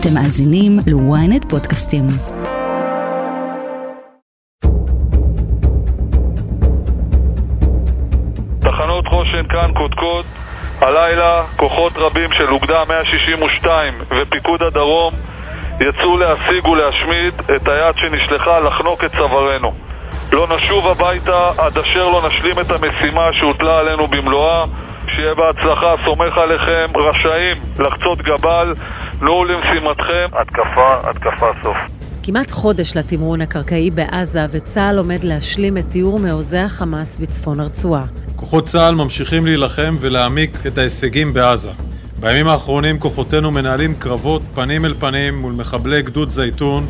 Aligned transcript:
אתם 0.00 0.14
מאזינים 0.14 0.78
ל-ynet 0.86 1.48
פודקאסטים. 1.48 2.04
תחנות 8.60 9.06
חושן 9.08 9.46
כאן 9.48 9.72
קודקוד, 9.74 10.24
הלילה 10.80 11.42
כוחות 11.56 11.92
רבים 11.96 12.32
של 12.32 12.50
אוגדה 12.50 12.82
162 12.88 13.94
ופיקוד 14.10 14.62
הדרום 14.62 15.14
יצאו 15.80 16.18
להשיג 16.18 16.66
ולהשמיד 16.66 17.34
את 17.56 17.68
היד 17.68 17.96
שנשלחה 17.96 18.60
לחנוק 18.60 19.04
את 19.04 19.10
צווארנו. 19.12 19.72
לא 20.32 20.46
נשוב 20.56 20.86
הביתה 20.86 21.50
עד 21.58 21.78
אשר 21.78 22.08
לא 22.08 22.28
נשלים 22.28 22.60
את 22.60 22.70
המשימה 22.70 23.32
שהוטלה 23.32 23.78
עלינו 23.78 24.06
במלואה. 24.06 24.64
שיהיה 25.10 25.34
בהצלחה, 25.34 25.94
סומך 26.04 26.38
עליכם, 26.38 26.86
רשאים 26.96 27.56
לחצות 27.78 28.18
גבל, 28.22 28.74
נו 29.20 29.44
למשימתכם, 29.44 30.26
התקפה, 30.32 31.10
התקפה 31.10 31.46
סוף. 31.62 31.76
כמעט 32.22 32.50
חודש 32.50 32.96
לתמרון 32.96 33.40
הקרקעי 33.40 33.90
בעזה, 33.90 34.46
וצה"ל 34.50 34.98
עומד 34.98 35.24
להשלים 35.24 35.78
את 35.78 35.84
תיאור 35.88 36.18
מעוזי 36.18 36.58
החמאס 36.58 37.18
בצפון 37.18 37.60
הרצועה. 37.60 38.02
כוחות 38.36 38.64
צה"ל 38.64 38.94
ממשיכים 38.94 39.46
להילחם 39.46 39.96
ולהעמיק 40.00 40.66
את 40.66 40.78
ההישגים 40.78 41.34
בעזה. 41.34 41.70
בימים 42.20 42.48
האחרונים 42.48 42.98
כוחותינו 42.98 43.50
מנהלים 43.50 43.94
קרבות 43.94 44.42
פנים 44.54 44.84
אל 44.84 44.94
פנים 44.98 45.38
מול 45.38 45.52
מחבלי 45.52 46.02
גדוד 46.02 46.30
זייתון, 46.30 46.86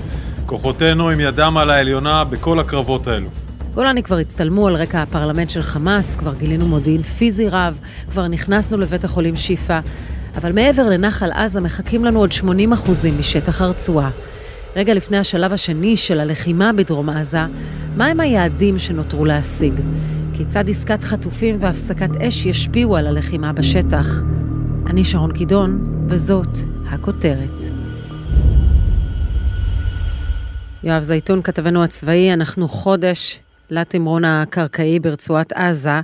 כוחותינו 0.47 1.11
עם 1.11 1.21
ידם 1.21 1.57
על 1.59 1.71
העליונה 1.71 2.25
בכל 2.25 2.61
הקרבות 2.61 3.07
האלו. 3.07 3.29
גולני 3.75 4.03
כבר 4.03 4.17
הצטלמו 4.17 4.67
על 4.67 4.77
רקע 4.77 5.03
הפרלמנט 5.03 5.51
של 5.51 5.63
חמאס, 5.63 6.17
כבר 6.17 6.35
גילינו 6.35 6.67
מודיעין 6.67 7.03
פיזי 7.03 7.49
רב, 7.49 7.79
כבר 8.11 8.29
נכנסנו 8.29 8.77
לבית 8.77 9.05
החולים 9.05 9.37
שיפא, 9.37 9.81
אבל 10.39 10.53
מעבר 10.53 10.89
לנחל 10.89 11.33
עזה 11.33 11.61
מחכים 11.61 12.05
לנו 12.05 12.19
עוד 12.19 12.33
80 12.33 12.73
אחוזים 12.73 13.19
משטח 13.19 13.63
הרצועה. 13.63 14.11
רגע 14.77 14.95
לפני 14.95 15.17
השלב 15.17 15.53
השני 15.53 15.97
של 15.97 16.21
הלחימה 16.21 16.73
בדרום 16.73 17.09
עזה, 17.09 17.41
מהם 17.97 18.21
היעדים 18.21 18.79
שנותרו 18.79 19.25
להשיג? 19.25 19.75
כיצד 20.33 20.69
עסקת 20.69 21.05
חטופים 21.05 21.57
והפסקת 21.61 22.17
אש 22.21 22.47
ישפיעו 22.47 22.97
על 22.97 23.07
הלחימה 23.07 23.53
בשטח? 23.53 24.07
אני 24.87 25.05
שרון 25.05 25.33
קידון, 25.33 26.05
וזאת 26.09 26.59
הכותרת. 26.91 27.63
יואב 30.83 31.03
זייתון, 31.03 31.43
כתבנו 31.43 31.85
הצבאי, 31.85 32.33
אנחנו 32.33 32.69
חודש 32.69 33.41
לתמרון 33.71 34.25
הקרקעי 34.25 35.01
ברצועת 35.01 35.53
עזה. 35.53 36.01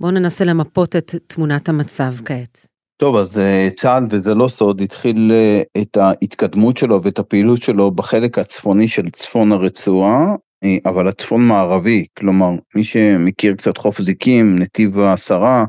בואו 0.00 0.10
ננסה 0.10 0.44
למפות 0.44 0.96
את 0.96 1.14
תמונת 1.26 1.68
המצב 1.68 2.14
כעת. 2.24 2.69
טוב, 3.00 3.16
אז 3.16 3.40
אה, 3.40 3.68
צה"ל, 3.76 4.06
וזה 4.10 4.34
לא 4.34 4.48
סוד, 4.48 4.80
התחיל 4.80 5.32
אה, 5.32 5.62
את 5.82 5.96
ההתקדמות 5.96 6.76
שלו 6.76 7.02
ואת 7.02 7.18
הפעילות 7.18 7.62
שלו 7.62 7.90
בחלק 7.90 8.38
הצפוני 8.38 8.88
של 8.88 9.10
צפון 9.10 9.52
הרצועה, 9.52 10.34
אה, 10.64 10.76
אבל 10.86 11.08
הצפון 11.08 11.48
מערבי, 11.48 12.06
כלומר, 12.18 12.50
מי 12.74 12.84
שמכיר 12.84 13.54
קצת 13.54 13.78
חוף 13.78 14.00
זיקים, 14.00 14.58
נתיב 14.58 14.98
העשרה 14.98 15.64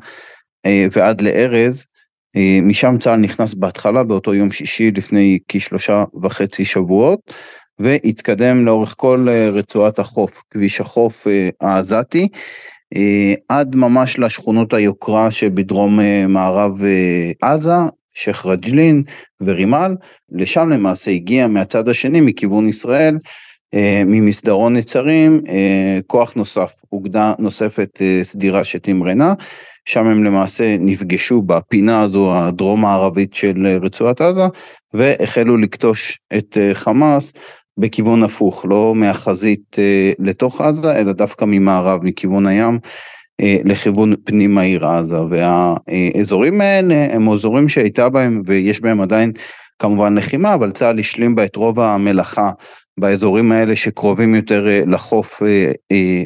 ועד 0.92 1.22
לארז, 1.22 1.86
משם 2.62 2.98
צה"ל 3.00 3.20
נכנס 3.20 3.54
בהתחלה 3.54 4.04
באותו 4.04 4.34
יום 4.34 4.52
שישי 4.52 4.92
לפני 4.92 5.40
כשלושה 5.48 6.04
וחצי 6.22 6.66
שבועות, 6.66 7.20
והתקדם 7.80 8.66
לאורך 8.66 8.96
כל 8.98 9.28
רצועת 9.54 10.00
החוף, 10.00 10.42
כביש 10.50 10.82
החוף 10.82 11.28
העזתי, 11.62 12.28
עד 13.50 13.76
ממש 13.76 14.20
לשכונות 14.20 14.74
היוקרה 14.74 15.32
שבדרום 15.32 16.00
מערב 16.28 16.82
עזה, 17.42 17.72
שייח' 18.16 18.46
רג'לין 18.46 19.04
ורימל, 19.42 19.96
לשם 20.32 20.70
למעשה 20.70 21.12
הגיע 21.12 21.48
מהצד 21.48 21.90
השני, 21.90 22.22
מכיוון 22.22 22.68
ישראל, 22.70 23.18
ממסדרון 24.06 24.76
נצרים, 24.76 25.42
כוח 26.08 26.34
נוסף, 26.34 26.74
אוגדה 26.92 27.34
נוספת 27.40 28.00
סדירה 28.22 28.64
שתמרנה, 28.64 29.34
שם 29.86 30.06
הם 30.06 30.24
למעשה 30.24 30.76
נפגשו 30.80 31.42
בפינה 31.42 32.02
הזו 32.02 32.38
הדרום 32.38 32.82
מערבית 32.82 33.34
של 33.34 33.68
רצועת 33.82 34.22
עזה, 34.22 34.44
והחלו 34.94 35.58
לכתוש 35.58 36.20
את 36.38 36.58
חמאס 36.74 37.34
בכיוון 37.78 38.24
הפוך, 38.24 38.66
לא 38.70 38.94
מהחזית 38.96 39.76
אה, 39.80 40.12
לתוך 40.20 40.62
עזה, 40.62 40.96
אלא 40.96 41.12
דווקא 41.12 41.46
ממערב, 41.46 42.00
מכיוון 42.04 42.48
הים. 42.48 42.80
אה, 43.42 43.58
לכיוון 43.66 44.14
פנים 44.24 44.58
העיר 44.58 44.88
עזה 44.88 45.18
והאזורים 45.22 46.62
האלה 46.62 47.08
הם 47.12 47.30
אזורים 47.30 47.70
שהייתה 47.70 48.10
בהם 48.10 48.42
ויש 48.46 48.82
בהם 48.82 49.02
עדיין 49.02 49.32
כמובן 49.80 50.18
לחימה 50.18 50.54
אבל 50.54 50.72
צה"ל 50.72 51.00
השלים 51.00 51.36
בה 51.36 51.46
את 51.46 51.56
רוב 51.56 51.80
המלאכה 51.80 52.52
באזורים 53.00 53.52
האלה 53.52 53.76
שקרובים 53.76 54.36
יותר 54.36 54.68
אה, 54.68 54.82
לחוף 54.88 55.42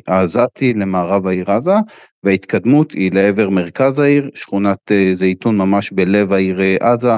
העזתי 0.08 0.74
למערב 0.74 1.28
העיר 1.28 1.52
עזה 1.52 1.76
וההתקדמות 2.24 2.92
היא 2.92 3.12
לעבר 3.14 3.50
מרכז 3.50 4.00
העיר 4.00 4.30
שכונת 4.36 4.92
זייתון 5.14 5.58
ממש 5.58 5.92
בלב 5.92 6.34
העיר 6.34 6.60
עזה 6.80 7.12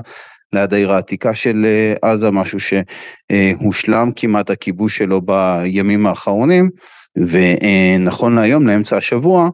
ליד 0.53 0.73
העיר 0.73 0.91
העתיקה 0.91 1.35
של 1.35 1.65
אה, 1.65 2.11
עזה, 2.11 2.31
משהו 2.31 2.59
שהושלם 2.59 4.11
כמעט 4.15 4.49
הכיבוש 4.49 4.97
שלו 4.97 5.21
בימים 5.21 6.05
האחרונים, 6.05 6.69
ונכון 7.17 8.35
להיום, 8.35 8.67
לאמצע 8.67 8.97
השבוע, 8.97 9.49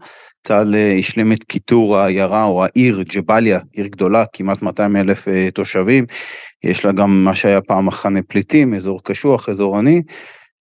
צה"ל 0.48 0.76
אה, 0.76 0.96
השלים 1.00 1.32
את 1.32 1.44
קיטור 1.44 1.98
העיירה 1.98 2.44
או 2.44 2.64
העיר 2.66 3.02
ג'באליה, 3.02 3.60
עיר 3.72 3.88
גדולה, 3.88 4.24
כמעט 4.34 4.62
200 4.62 4.96
אלף 4.96 5.28
אה, 5.28 5.52
תושבים, 5.54 6.06
יש 6.64 6.86
לה 6.86 6.92
גם 6.92 7.24
מה 7.26 7.36
שהיה 7.36 7.62
פעם 7.62 7.86
מחנה 7.86 8.20
פליטים, 8.28 8.74
אזור 8.74 9.04
קשוח, 9.04 9.50
אזור 9.50 9.78
עני, 9.78 10.02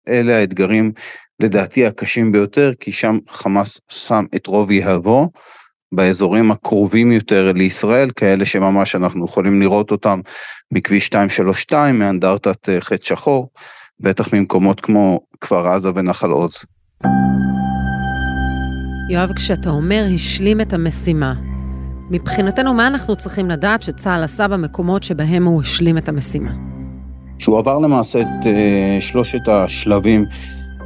אלה 0.07 0.37
האתגרים 0.37 0.91
לדעתי 1.39 1.85
הקשים 1.85 2.31
ביותר, 2.31 2.71
כי 2.79 2.91
שם 2.91 3.17
חמאס 3.29 3.81
שם 3.89 4.25
את 4.35 4.47
רוב 4.47 4.71
יהבו. 4.71 5.29
באזורים 5.91 6.51
הקרובים 6.51 7.11
יותר 7.11 7.51
לישראל, 7.55 8.09
כאלה 8.15 8.45
שממש 8.45 8.95
אנחנו 8.95 9.25
יכולים 9.25 9.61
לראות 9.61 9.91
אותם 9.91 10.19
מכביש 10.71 11.05
232, 11.13 11.99
מאנדרטת 11.99 12.69
אה, 12.69 12.81
חטא 12.81 13.05
שחור, 13.05 13.49
בטח 13.99 14.33
ממקומות 14.33 14.81
כמו 14.81 15.19
כפר 15.41 15.67
עזה 15.67 15.89
ונחל 15.95 16.29
עוז. 16.29 16.57
יואב, 19.09 19.33
כשאתה 19.35 19.69
אומר 19.69 20.05
השלים 20.15 20.61
את 20.61 20.73
המשימה, 20.73 21.33
מבחינתנו 22.11 22.73
מה 22.73 22.87
אנחנו 22.87 23.15
צריכים 23.15 23.49
לדעת 23.49 23.83
שצה"ל 23.83 24.23
עשה 24.23 24.47
במקומות 24.47 25.03
שבהם 25.03 25.45
הוא 25.45 25.61
השלים 25.61 25.97
את 25.97 26.09
המשימה? 26.09 26.51
שהוא 27.39 27.59
עבר 27.59 27.77
למעשה 27.77 28.21
את 28.21 28.43
uh, 28.43 29.01
שלושת 29.01 29.47
השלבים 29.47 30.25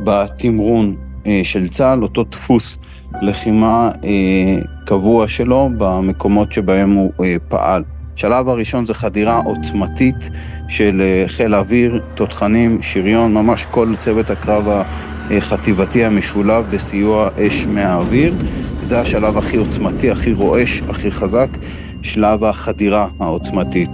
בתמרון 0.03 0.95
של 1.43 1.67
צה"ל, 1.67 2.03
אותו 2.03 2.23
דפוס 2.23 2.77
לחימה 3.21 3.89
אה, 4.05 4.59
קבוע 4.85 5.27
שלו 5.27 5.69
במקומות 5.77 6.51
שבהם 6.51 6.91
הוא 6.91 7.11
אה, 7.23 7.35
פעל. 7.47 7.83
השלב 8.17 8.49
הראשון 8.49 8.85
זה 8.85 8.93
חדירה 8.93 9.41
עוצמתית 9.45 10.29
של 10.67 11.01
אה, 11.01 11.23
חיל 11.27 11.53
האוויר, 11.53 12.01
תותחנים, 12.13 12.81
שריון, 12.81 13.33
ממש 13.33 13.65
כל 13.65 13.95
צוות 13.97 14.29
הקרב 14.29 14.67
החטיבתי 15.31 16.05
המשולב 16.05 16.65
בסיוע 16.69 17.29
אש 17.39 17.67
מהאוויר. 17.67 18.35
זה 18.83 18.99
השלב 18.99 19.37
הכי 19.37 19.57
עוצמתי, 19.57 20.11
הכי 20.11 20.33
רועש, 20.33 20.81
הכי 20.89 21.11
חזק, 21.11 21.49
שלב 22.01 22.43
החדירה 22.43 23.07
העוצמתית. 23.19 23.89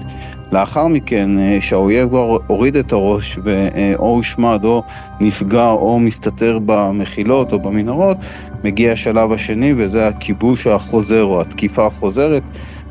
לאחר 0.51 0.87
מכן, 0.87 1.39
אה, 1.39 1.57
שהאויב 1.61 2.09
כבר 2.09 2.37
הוריד 2.47 2.75
את 2.75 2.91
הראש 2.91 3.39
ואו 3.43 4.09
הושמד 4.09 4.65
או 4.65 4.83
נפגע 5.21 5.69
או 5.69 5.99
מסתתר 5.99 6.59
במחילות 6.65 7.53
או 7.53 7.59
במנהרות, 7.59 8.17
מגיע 8.63 8.91
השלב 8.91 9.31
השני 9.31 9.73
וזה 9.77 10.07
הכיבוש 10.07 10.67
החוזר 10.67 11.23
או 11.23 11.41
התקיפה 11.41 11.85
החוזרת 11.85 12.43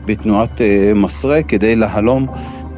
בתנועת 0.05 0.61
אה, 0.61 0.93
מסרה 0.95 1.43
כדי 1.43 1.77
להלום 1.77 2.27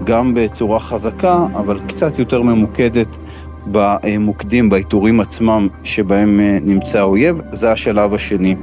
גם 0.05 0.35
בצורה 0.35 0.81
חזקה 0.81 1.47
אבל 1.55 1.81
קצת 1.89 2.19
יותר 2.19 2.43
ממוקדת 2.43 3.19
במוקדים, 3.67 4.71
בעיטורים 4.71 5.21
עצמם 5.21 5.69
שבהם 5.85 6.41
אה, 6.41 6.59
נמצא 6.63 6.99
האויב, 6.99 7.41
זה 7.53 7.73
השלב 7.73 8.15
השני, 8.15 8.57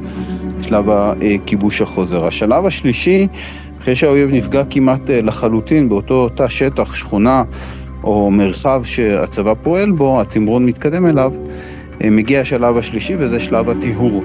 שלב 0.61 0.85
הכיבוש 0.89 1.81
החוזר. 1.81 2.25
השלב 2.25 2.65
השלישי 2.65 3.27
אחרי 3.79 3.95
שהאויב 3.95 4.29
נפגע 4.31 4.63
כמעט 4.69 5.09
אה, 5.09 5.21
לחלוטין 5.21 5.89
באותו 5.89 6.29
תא 6.29 6.47
שטח, 6.47 6.95
שכונה 6.95 7.43
או 8.03 8.31
מרחב 8.31 8.81
שהצבא 8.83 9.53
פועל 9.63 9.91
בו, 9.91 10.21
התמרון 10.21 10.65
מתקדם 10.65 11.05
אליו, 11.05 11.33
אה, 12.03 12.09
מגיע 12.09 12.41
השלב 12.41 12.77
השלישי 12.77 13.15
וזה 13.19 13.39
שלב 13.39 13.69
הטיהור. 13.69 14.23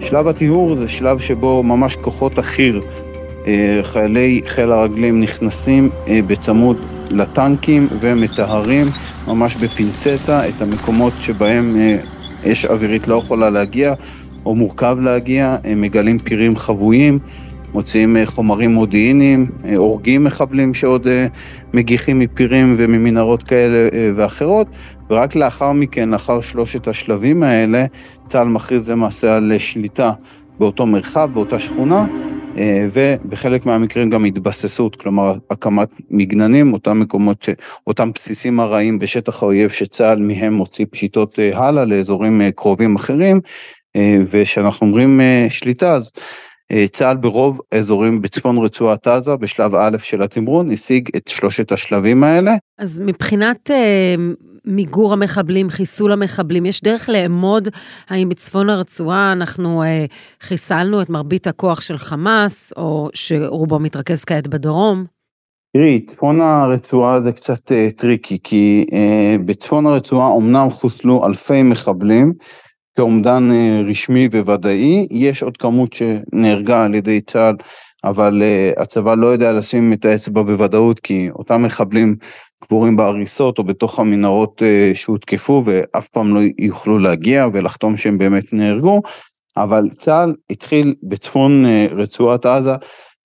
שלב 0.00 0.28
הטיהור 0.28 0.76
זה 0.76 0.88
שלב 0.88 1.18
שבו 1.18 1.62
ממש 1.62 1.96
כוחות 1.96 2.38
החי"ר, 2.38 2.80
אה, 3.46 3.80
חיילי 3.82 4.40
חיל 4.46 4.72
הרגלים 4.72 5.20
נכנסים 5.20 5.90
בצמוד 6.26 6.76
לטנקים 7.10 7.88
ומטהרים 8.00 8.86
ממש 9.26 9.56
בפינצטה 9.56 10.48
את 10.48 10.62
המקומות 10.62 11.12
שבהם 11.20 11.76
אש 12.44 12.66
אווירית 12.66 13.08
לא 13.08 13.14
יכולה 13.14 13.50
להגיע 13.50 13.94
או 14.46 14.54
מורכב 14.54 14.98
להגיע, 15.00 15.56
הם 15.64 15.80
מגלים 15.80 16.18
פירים 16.18 16.56
חבויים, 16.56 17.18
מוציאים 17.74 18.16
חומרים 18.24 18.70
מודיעיניים, 18.70 19.46
הורגים 19.76 20.24
מחבלים 20.24 20.74
שעוד 20.74 21.08
מגיחים 21.74 22.18
מפירים 22.18 22.74
וממנהרות 22.78 23.42
כאלה 23.42 23.88
ואחרות, 24.16 24.76
ורק 25.10 25.36
לאחר 25.36 25.72
מכן, 25.72 26.08
לאחר 26.08 26.40
שלושת 26.40 26.88
השלבים 26.88 27.42
האלה, 27.42 27.84
צה"ל 28.28 28.48
מכריז 28.48 28.90
למעשה 28.90 29.36
על 29.36 29.52
שליטה 29.58 30.12
באותו 30.58 30.86
מרחב, 30.86 31.28
באותה 31.32 31.58
שכונה, 31.58 32.06
אה, 32.58 32.86
ובחלק 32.92 33.66
מהמקרים 33.66 34.10
גם 34.10 34.24
התבססות, 34.24 34.96
כלומר 34.96 35.34
הקמת 35.50 35.88
מגננים, 36.10 36.72
אותם 36.72 37.00
מקומות, 37.00 37.42
ש... 37.42 37.50
אותם 37.86 38.10
בסיסים 38.14 38.60
ארעיים 38.60 38.98
בשטח 38.98 39.42
האויב 39.42 39.70
שצה"ל 39.70 40.18
מהם 40.18 40.52
מוציא 40.52 40.86
פשיטות 40.90 41.38
אה, 41.38 41.66
הלאה 41.66 41.84
לאזורים 41.84 42.40
אה, 42.40 42.52
קרובים 42.52 42.96
אחרים, 42.96 43.40
וכשאנחנו 44.26 44.86
אומרים 44.86 45.20
שליטה 45.50 45.94
אז 45.94 46.12
צה"ל 46.92 47.16
ברוב 47.16 47.58
האזורים 47.72 48.22
בצפון 48.22 48.58
רצועת 48.58 49.06
עזה 49.06 49.36
בשלב 49.36 49.74
א' 49.74 49.96
של 50.02 50.22
התמרון 50.22 50.70
השיג 50.70 51.08
את 51.16 51.28
שלושת 51.28 51.72
השלבים 51.72 52.24
האלה. 52.24 52.56
אז 52.78 53.00
מבחינת 53.04 53.70
מיגור 54.66 55.12
המחבלים, 55.12 55.70
חיסול 55.70 56.12
המחבלים, 56.12 56.66
יש 56.66 56.82
דרך 56.82 57.08
לאמוד 57.08 57.68
האם 58.08 58.28
בצפון 58.28 58.70
הרצועה 58.70 59.32
אנחנו 59.32 59.82
אה, 59.82 60.04
חיסלנו 60.40 61.02
את 61.02 61.10
מרבית 61.10 61.46
הכוח 61.46 61.80
של 61.80 61.98
חמאס, 61.98 62.72
או 62.76 63.08
שרובו 63.14 63.78
מתרכז 63.78 64.24
כעת 64.24 64.48
בדרום? 64.48 65.04
תראי, 65.76 66.00
צפון 66.06 66.40
הרצועה 66.40 67.20
זה 67.20 67.32
קצת 67.32 67.72
אה, 67.72 67.88
tricky, 67.96 68.38
כי 68.44 68.84
אה, 68.92 69.36
בצפון 69.44 69.86
הרצועה 69.86 70.36
אמנם 70.36 70.70
חוסלו 70.70 71.26
אלפי 71.26 71.62
מחבלים, 71.62 72.32
כאומדן 72.96 73.48
אה, 73.50 73.82
רשמי 73.90 74.28
וודאי, 74.32 75.06
יש 75.10 75.42
עוד 75.42 75.56
כמות 75.56 75.92
שנהרגה 75.92 76.84
על 76.84 76.94
ידי 76.94 77.20
צה"ל 77.20 77.56
אבל 78.06 78.42
uh, 78.42 78.82
הצבא 78.82 79.14
לא 79.14 79.26
יודע 79.26 79.52
לשים 79.52 79.92
את 79.92 80.04
האצבע 80.04 80.42
בוודאות, 80.42 81.00
כי 81.00 81.30
אותם 81.30 81.62
מחבלים 81.62 82.16
קבורים 82.60 82.96
בהריסות 82.96 83.58
או 83.58 83.64
בתוך 83.64 83.98
המנהרות 83.98 84.62
uh, 84.62 84.96
שהותקפו 84.96 85.62
ואף 85.66 86.08
פעם 86.08 86.34
לא 86.34 86.40
יוכלו 86.58 86.98
להגיע 86.98 87.46
ולחתום 87.52 87.96
שהם 87.96 88.18
באמת 88.18 88.52
נהרגו, 88.52 89.02
אבל 89.56 89.88
צה"ל 89.88 90.34
התחיל 90.50 90.94
בצפון 91.02 91.64
רצועת 91.90 92.46
עזה 92.46 92.74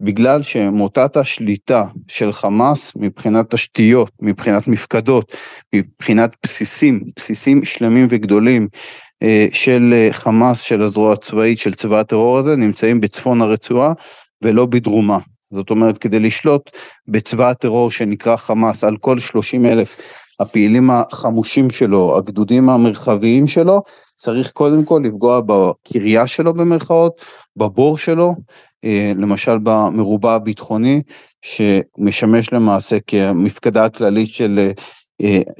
בגלל 0.02 0.44
שמוטת 0.44 1.18
השליטה 1.18 1.86
של 2.08 2.32
חמאס 2.32 2.94
מבחינת 2.96 3.54
תשתיות, 3.54 4.12
מבחינת 4.22 4.68
מפקדות, 4.68 5.36
מבחינת 5.76 6.36
בסיסים, 6.44 7.04
בסיסים 7.16 7.66
שלמים 7.66 8.08
וגדולים 8.10 8.68
של 9.52 10.08
חמאס, 10.12 10.62
של 10.62 10.82
הזרוע 10.82 11.14
הצבאית 11.14 11.58
של 11.60 11.74
צבא 11.74 12.00
הטרור 12.00 12.38
הזה, 12.38 12.56
נמצאים 12.56 13.02
בצפון 13.02 13.42
הרצועה 13.42 13.94
ולא 14.42 14.66
בדרומה. 14.66 15.18
זאת 15.52 15.70
אומרת, 15.70 15.98
כדי 15.98 16.20
לשלוט 16.20 16.72
בצבא 17.08 17.50
הטרור 17.50 17.92
שנקרא 17.92 18.36
חמאס 18.36 18.84
על 18.84 18.98
כל 18.98 19.20
30 19.20 19.66
אלף 19.66 20.02
הפעילים 20.40 20.90
החמושים 20.92 21.70
שלו, 21.70 22.18
הגדודים 22.18 22.70
המרחביים 22.70 23.48
שלו, 23.48 23.82
צריך 24.16 24.52
קודם 24.52 24.86
כל 24.86 25.02
לפגוע 25.06 25.42
בקריה 25.46 26.28
שלו 26.28 26.54
במרכאות, 26.54 27.22
בבור 27.56 27.98
שלו, 27.98 28.36
אה, 28.84 29.12
למשל 29.16 29.58
במרובע 29.64 30.34
הביטחוני, 30.34 31.02
שמשמש 31.42 32.54
למעשה 32.54 32.98
כמפקדה 33.08 33.86
הכללית 33.86 34.30
של 34.30 34.60
אה, 34.60 34.72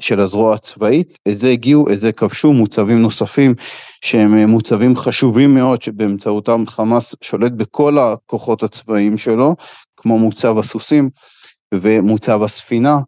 של 0.00 0.20
הזרוע 0.20 0.54
הצבאית, 0.54 1.18
את 1.28 1.38
זה 1.38 1.50
הגיעו, 1.50 1.90
את 1.92 2.00
זה 2.00 2.12
כבשו, 2.12 2.52
מוצבים 2.52 3.02
נוספים 3.02 3.54
שהם 4.04 4.34
אה, 4.34 4.46
מוצבים 4.46 4.96
חשובים 4.96 5.54
מאוד 5.54 5.82
שבאמצעותם 5.82 6.66
חמאס 6.66 7.16
שולט 7.20 7.52
בכל 7.52 7.98
הכוחות 7.98 8.62
הצבאיים 8.62 9.18
שלו, 9.18 9.56
כמו 9.96 10.18
מוצב 10.18 10.58
הסוסים 10.58 11.10
ומוצב 11.74 12.42
הספינה, 12.42 12.98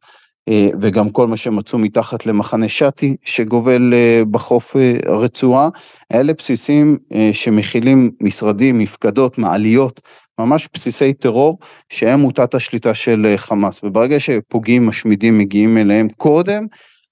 אה, 0.48 0.68
וגם 0.80 1.10
כל 1.10 1.26
מה 1.26 1.36
שמצאו 1.36 1.78
מתחת 1.78 2.26
למחנה 2.26 2.68
שתי 2.68 3.16
שגובל 3.24 3.94
בחוף 4.30 4.76
הרצועה, 5.06 5.68
אלה 6.12 6.32
בסיסים 6.32 6.98
שמכילים 7.32 8.10
משרדים, 8.20 8.78
מפקדות, 8.78 9.38
מעליות, 9.38 10.00
ממש 10.40 10.68
בסיסי 10.74 11.12
טרור 11.12 11.58
שהם 11.88 12.20
מוטת 12.20 12.54
השליטה 12.54 12.94
של 12.94 13.26
אה, 13.26 13.38
חמאס, 13.38 13.84
וברגע 13.84 14.20
שפוגעים, 14.20 14.86
משמידים, 14.86 15.38
מגיעים 15.38 15.78
אליהם 15.78 16.08
קודם, 16.08 16.66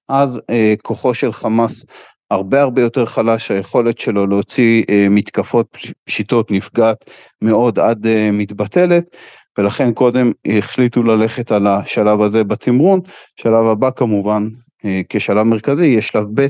אז 0.09 0.41
אה, 0.51 0.75
כוחו 0.83 1.15
של 1.15 1.33
חמאס 1.33 1.85
הרבה 2.33 2.63
הרבה 2.63 2.83
יותר 2.83 3.07
חלש, 3.07 3.51
היכולת 3.51 3.99
שלו 3.99 4.27
להוציא 4.27 4.85
אה, 4.91 5.07
מתקפות 5.11 5.77
פשיטות 6.05 6.51
נפגעת 6.51 7.11
מאוד 7.43 7.79
עד 7.79 8.07
אה, 8.07 8.31
מתבטלת, 8.33 9.17
ולכן 9.59 9.93
קודם 9.93 10.33
החליטו 10.59 11.03
ללכת 11.03 11.53
על 11.53 11.67
השלב 11.67 12.21
הזה 12.21 12.45
בתמרון, 12.45 13.01
שלב 13.37 13.67
הבא 13.67 13.91
כמובן, 13.91 14.49
אה, 14.85 15.01
כשלב 15.09 15.43
מרכזי, 15.43 15.87
יהיה 15.87 16.03
שלב 16.03 16.25
ב', 16.35 16.47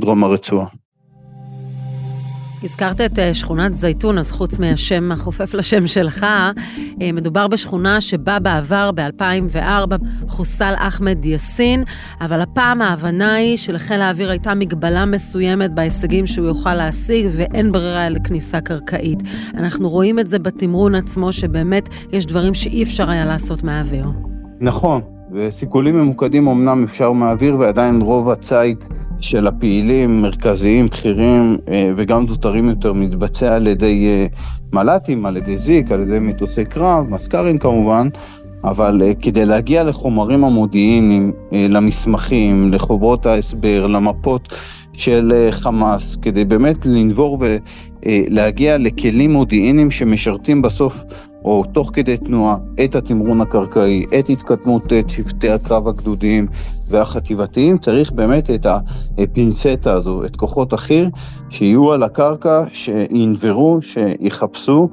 דרום 0.00 0.24
הרצועה. 0.24 0.66
הזכרת 2.62 3.00
את 3.00 3.18
אה, 3.18 3.34
שכונת 3.34 3.74
זייתון, 3.74 4.18
אז 4.18 4.32
חוץ 4.32 4.58
מהשם 4.58 5.12
החופף 5.12 5.54
לשם 5.54 5.86
שלך, 5.86 6.26
אה, 7.02 7.12
מדובר 7.12 7.48
בשכונה 7.48 8.00
שבה 8.00 8.38
בעבר, 8.38 8.90
ב-2004, 8.94 9.96
חוסל 10.28 10.74
אחמד 10.76 11.24
יאסין, 11.24 11.82
אבל 12.20 12.40
הפעם 12.40 12.82
ההבנה 12.82 13.34
היא 13.34 13.56
שלחיל 13.56 14.00
האוויר 14.00 14.30
הייתה 14.30 14.54
מגבלה 14.54 15.04
מסוימת 15.04 15.74
בהישגים 15.74 16.26
שהוא 16.26 16.46
יוכל 16.46 16.74
להשיג, 16.74 17.26
ואין 17.36 17.72
ברירה 17.72 18.08
לכניסה 18.08 18.60
קרקעית. 18.60 19.18
אנחנו 19.54 19.88
רואים 19.88 20.18
את 20.18 20.28
זה 20.28 20.38
בתמרון 20.38 20.94
עצמו, 20.94 21.32
שבאמת 21.32 21.88
יש 22.12 22.26
דברים 22.26 22.54
שאי 22.54 22.82
אפשר 22.82 23.10
היה 23.10 23.24
לעשות 23.24 23.62
מהאוויר. 23.62 24.06
נכון, 24.60 25.02
וסיכולים 25.34 25.96
ממוקדים 25.96 26.48
אמנם 26.48 26.84
אפשר 26.84 27.12
מהאוויר, 27.12 27.56
ועדיין 27.58 28.00
רוב 28.02 28.30
הציד 28.30 28.84
של 29.20 29.46
הפעילים, 29.46 30.22
מרכזיים, 30.22 30.86
בכירים 30.86 31.56
אה, 31.68 31.92
וגם 31.96 32.26
זוטרים 32.26 32.68
יותר, 32.68 32.92
מתבצע 32.92 33.56
על 33.56 33.66
ידי 33.66 34.06
אה, 34.06 34.26
מל"טים, 34.72 35.26
על 35.26 35.36
ידי 35.36 35.58
זיק, 35.58 35.92
על 35.92 36.00
ידי 36.00 36.18
מטוסי 36.18 36.64
קרב, 36.64 37.06
מזכ"רים 37.08 37.58
כמובן, 37.58 38.08
אבל 38.64 39.02
אה, 39.02 39.14
כדי 39.14 39.46
להגיע 39.46 39.84
לחומרים 39.84 40.44
המודיעיניים, 40.44 41.32
למסמכים, 41.52 42.72
לחוברות 42.72 43.26
ההסבר, 43.26 43.86
למפות 43.86 44.54
של 44.92 45.48
חמאס, 45.50 46.16
כדי 46.16 46.44
באמת 46.44 46.86
לנבור 46.86 47.38
ולהגיע 48.04 48.78
לכלים 48.78 49.32
מודיעיניים 49.32 49.90
שמשרתים 49.90 50.62
בסוף 50.62 51.04
או 51.44 51.64
תוך 51.72 51.90
כדי 51.94 52.16
תנועה 52.16 52.56
את 52.84 52.94
התמרון 52.94 53.40
הקרקעי, 53.40 54.04
את 54.18 54.28
התקדמות 54.28 54.92
אה, 54.92 55.02
צוותי 55.02 55.50
הקרב 55.50 55.88
הגדודיים 55.88 56.46
והחטיבתיים, 56.88 57.78
צריך 57.78 58.12
באמת 58.12 58.50
את 58.50 58.66
הפינצטה 59.18 59.92
הזו, 59.92 60.24
את 60.24 60.36
כוחות 60.36 60.72
החי"ר, 60.72 61.08
שיהיו 61.50 61.92
על 61.92 62.02
הקרקע, 62.02 62.64
שינברו, 62.72 63.78
שיחפשו. 63.82 64.88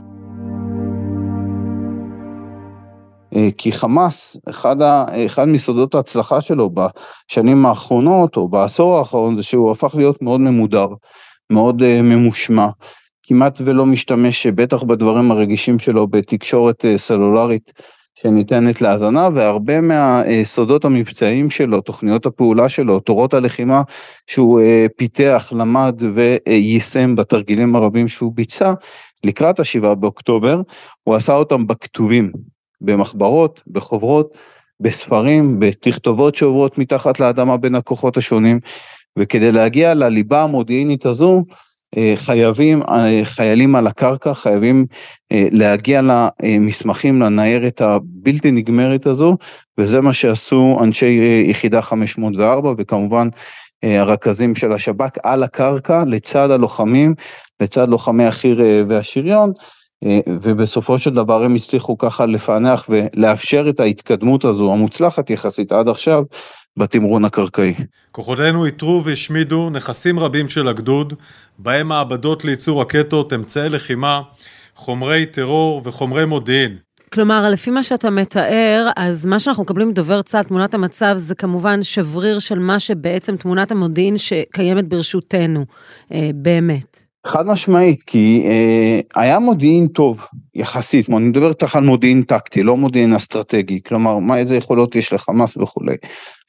אה, 3.35 3.49
כי 3.57 3.71
חמאס, 3.71 4.37
אחד, 4.49 4.81
ה, 4.81 5.05
אחד 5.25 5.47
מסודות 5.47 5.95
ההצלחה 5.95 6.41
שלו 6.41 6.69
בשנים 6.69 7.65
האחרונות, 7.65 8.37
או 8.37 8.47
בעשור 8.47 8.97
האחרון, 8.97 9.35
זה 9.35 9.43
שהוא 9.43 9.71
הפך 9.71 9.95
להיות 9.95 10.21
מאוד 10.21 10.39
ממודר, 10.41 10.87
מאוד 11.49 11.81
uh, 11.81 12.01
ממושמע. 12.03 12.67
כמעט 13.27 13.62
ולא 13.65 13.86
משתמש, 13.86 14.48
בטח 14.48 14.84
בדברים 14.84 15.32
הרגישים 15.32 15.79
שלו, 15.79 16.08
בתקשורת 16.08 16.86
אה, 16.86 16.98
סלולרית 16.98 17.74
שניתנת 18.15 18.82
להאזנה, 18.82 19.29
והרבה 19.34 19.82
מהסודות 19.82 20.86
המבצעיים 20.86 21.50
שלו, 21.50 21.82
תוכניות 21.82 22.25
הפעולה 22.25 22.70
שלו, 22.70 23.00
תורות 23.00 23.34
הלחימה 23.34 23.82
שהוא 24.27 24.60
אה, 24.62 24.86
פיתח, 24.98 25.50
למד 25.55 26.01
ויישם 26.13 27.15
בתרגילים 27.15 27.75
הרבים 27.75 28.08
שהוא 28.08 28.32
ביצע, 28.36 28.74
לקראת 29.24 29.60
השבעה 29.60 29.96
באוקטובר, 29.96 30.62
הוא 31.03 31.15
עשה 31.15 31.34
אותם 31.34 31.67
בכתובים, 31.67 32.32
במחברות, 32.82 33.62
בחוברות, 33.67 34.38
בספרים, 34.79 35.60
בתכתובות 35.60 36.36
שעוברות 36.36 36.77
מתחת 36.77 37.20
לאדמה 37.20 37.58
בין 37.58 37.75
הכוחות 37.75 38.17
השונים, 38.17 38.60
וכדי 39.20 39.51
להגיע 39.51 39.94
לליבה 39.94 40.44
המודיעינית 40.44 41.05
הזו, 41.05 41.44
חייבים, 42.15 42.81
אה, 42.81 43.21
חיילים 43.23 43.75
על 43.75 43.87
הקרקע 43.87 44.33
חייבים 44.33 44.85
אה, 45.31 45.47
להגיע 45.51 46.01
למסמכים, 46.01 47.21
לניירת 47.21 47.81
הבלתי 47.81 48.51
נגמרת 48.51 49.05
הזו, 49.05 49.37
וזה 49.77 50.01
מה 50.01 50.13
שעשו 50.13 50.77
אנשי 50.83 51.43
יחידה 51.47 51.81
504 51.81 52.73
וכמובן 52.77 53.27
הרכזים 53.83 54.55
של 54.55 54.71
השב"כ 54.71 55.17
על 55.23 55.43
הקרקע 55.43 56.03
לצד 56.07 56.51
הלוחמים, 56.51 57.13
לצד 57.61 57.89
לוחמי 57.89 58.25
החי"ר 58.25 58.57
והשריון, 58.87 59.51
ובסופו 60.27 60.99
של 60.99 61.13
דבר 61.13 61.43
הם 61.43 61.55
הצליחו 61.55 61.97
ככה 61.97 62.25
לפענח 62.25 62.89
ולאפשר 62.89 63.65
את 63.69 63.79
ההתקדמות 63.79 64.45
הזו 64.45 64.73
המוצלחת 64.73 65.29
יחסית 65.29 65.71
עד 65.71 65.87
עכשיו 65.87 66.23
בתמרון 66.77 67.25
הקרקעי. 67.25 67.73
כוחותינו 68.11 68.65
איתרו 68.65 69.01
והשמידו 69.05 69.69
נכסים 69.69 70.19
רבים 70.19 70.49
של 70.49 70.67
הגדוד, 70.67 71.13
בהם 71.57 71.88
מעבדות 71.88 72.45
לייצור 72.45 72.81
רקטות, 72.81 73.33
אמצעי 73.33 73.69
לחימה 73.69 74.21
חומרי 74.75 75.25
טרור 75.25 75.81
וחומרי 75.83 76.25
מודיעין. 76.25 76.77
כלומר, 77.13 77.50
לפי 77.50 77.71
מה 77.71 77.83
שאתה 77.83 78.09
מתאר, 78.09 78.89
אז 78.95 79.25
מה 79.25 79.39
שאנחנו 79.39 79.63
מקבלים 79.63 79.89
מדובר 79.89 80.21
צה"ל, 80.21 80.43
תמונת 80.43 80.74
המצב, 80.74 81.13
זה 81.17 81.35
כמובן 81.35 81.83
שבריר 81.83 82.39
של 82.39 82.59
מה 82.59 82.79
שבעצם 82.79 83.35
תמונת 83.35 83.71
המודיעין 83.71 84.17
שקיימת 84.17 84.88
ברשותנו, 84.88 85.65
אה, 86.12 86.29
באמת. 86.35 87.05
חד 87.27 87.47
משמעית, 87.47 88.03
כי 88.03 88.43
אה, 88.45 89.21
היה 89.21 89.39
מודיעין 89.39 89.88
טוב, 89.88 90.25
יחסית, 90.55 91.09
אני 91.09 91.25
מדבר 91.25 91.50
איתך 91.50 91.75
על 91.75 91.83
מודיעין 91.83 92.21
טקטי, 92.21 92.63
לא 92.63 92.77
מודיעין 92.77 93.13
אסטרטגי, 93.13 93.79
כלומר, 93.88 94.19
מה, 94.19 94.38
איזה 94.38 94.57
יכולות 94.57 94.95
יש 94.95 95.13
לחמאס 95.13 95.57
וכולי. 95.57 95.95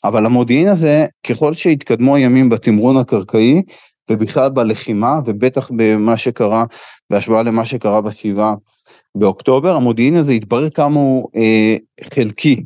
אבל 0.04 0.26
המודיעין 0.26 0.68
הזה, 0.68 1.06
ככל 1.26 1.52
שהתקדמו 1.52 2.16
הימים 2.16 2.48
בתמרון 2.48 2.96
הקרקעי, 2.96 3.62
ובכלל 4.10 4.50
בלחימה, 4.50 5.20
ובטח 5.24 5.70
במה 5.76 6.16
שקרה, 6.16 6.64
בהשוואה 7.10 7.42
למה 7.42 7.64
שקרה 7.64 8.00
בשבעה 8.00 8.54
באוקטובר, 9.14 9.76
המודיעין 9.76 10.16
הזה 10.16 10.32
התברר 10.32 10.70
כמה 10.70 11.00
הוא 11.00 11.28
אה, 11.36 11.76
חלקי. 12.14 12.64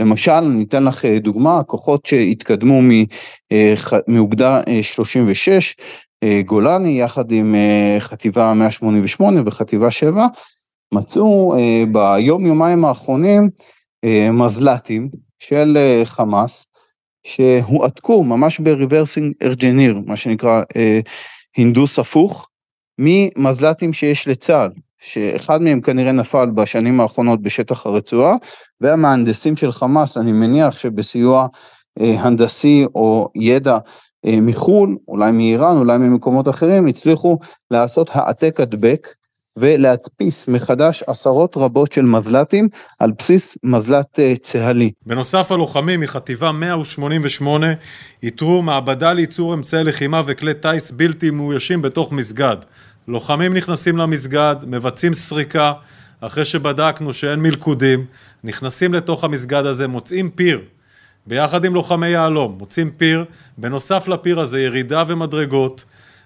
למשל, 0.00 0.40
ניתן 0.40 0.84
לך 0.84 1.04
אה, 1.04 1.18
דוגמה, 1.18 1.62
כוחות 1.62 2.06
שהתקדמו 2.06 2.80
אה, 3.52 3.74
מאוגדה 4.08 4.60
36, 4.82 5.76
אה, 6.22 6.40
גולני, 6.46 7.00
יחד 7.00 7.32
עם 7.32 7.54
חטיבה 7.98 8.54
188 8.54 9.40
וחטיבה 9.46 9.90
7, 9.90 10.26
מצאו 10.94 11.54
ביום 11.92 12.46
יומיים 12.46 12.84
האחרונים 12.84 13.50
מזל"טים 14.32 15.08
של 15.38 15.78
חמאס, 16.04 16.66
שהועתקו 17.24 18.24
ממש 18.24 18.60
ב 18.60 18.69
reverse 18.69 19.34
engineering, 19.42 19.98
מה 20.06 20.16
שנקרא 20.16 20.62
הינדוס 21.56 21.98
הפוך, 21.98 22.48
ממזל"טים 22.98 23.92
שיש 23.92 24.28
לצה"ל. 24.28 24.70
שאחד 25.00 25.62
מהם 25.62 25.80
כנראה 25.80 26.12
נפל 26.12 26.50
בשנים 26.50 27.00
האחרונות 27.00 27.42
בשטח 27.42 27.86
הרצועה, 27.86 28.36
והמהנדסים 28.80 29.56
של 29.56 29.72
חמאס, 29.72 30.18
אני 30.18 30.32
מניח 30.32 30.78
שבסיוע 30.78 31.46
אה, 32.00 32.20
הנדסי 32.20 32.84
או 32.94 33.28
ידע 33.34 33.78
אה, 34.26 34.40
מחו"ל, 34.40 34.96
אולי 35.08 35.32
מאיראן, 35.32 35.76
אולי 35.76 35.98
ממקומות 35.98 36.48
אחרים, 36.48 36.86
הצליחו 36.86 37.38
לעשות 37.70 38.10
העתק 38.12 38.60
הדבק 38.60 39.14
ולהדפיס 39.56 40.48
מחדש 40.48 41.02
עשרות 41.06 41.56
רבות 41.56 41.92
של 41.92 42.02
מזל"טים 42.02 42.68
על 43.00 43.10
בסיס 43.18 43.58
מזל"ט 43.64 44.18
אה, 44.18 44.34
צה"לי. 44.42 44.90
בנוסף 45.06 45.52
הלוחמים 45.52 46.00
מחטיבה 46.00 46.52
188 46.52 47.66
איתרו 48.22 48.62
מעבדה 48.62 49.12
לייצור 49.12 49.54
אמצעי 49.54 49.84
לחימה 49.84 50.22
וכלי 50.26 50.54
טיס 50.54 50.90
בלתי 50.90 51.30
מאוישים 51.30 51.82
בתוך 51.82 52.12
מסגד. 52.12 52.56
לוחמים 53.08 53.54
נכנסים 53.54 53.96
למסגד, 53.96 54.56
מבצעים 54.66 55.14
סריקה, 55.14 55.72
אחרי 56.20 56.44
שבדקנו 56.44 57.12
שאין 57.12 57.40
מלכודים, 57.40 58.04
נכנסים 58.44 58.94
לתוך 58.94 59.24
המסגד 59.24 59.66
הזה, 59.66 59.88
מוצאים 59.88 60.30
פיר, 60.30 60.60
ביחד 61.26 61.64
עם 61.64 61.74
לוחמי 61.74 62.08
יהלום, 62.08 62.56
מוצאים 62.58 62.90
פיר, 62.96 63.24
בנוסף 63.58 64.08
לפיר 64.08 64.40
הזה 64.40 64.60
ירידה 64.60 65.02
ומדרגות, 65.06 65.84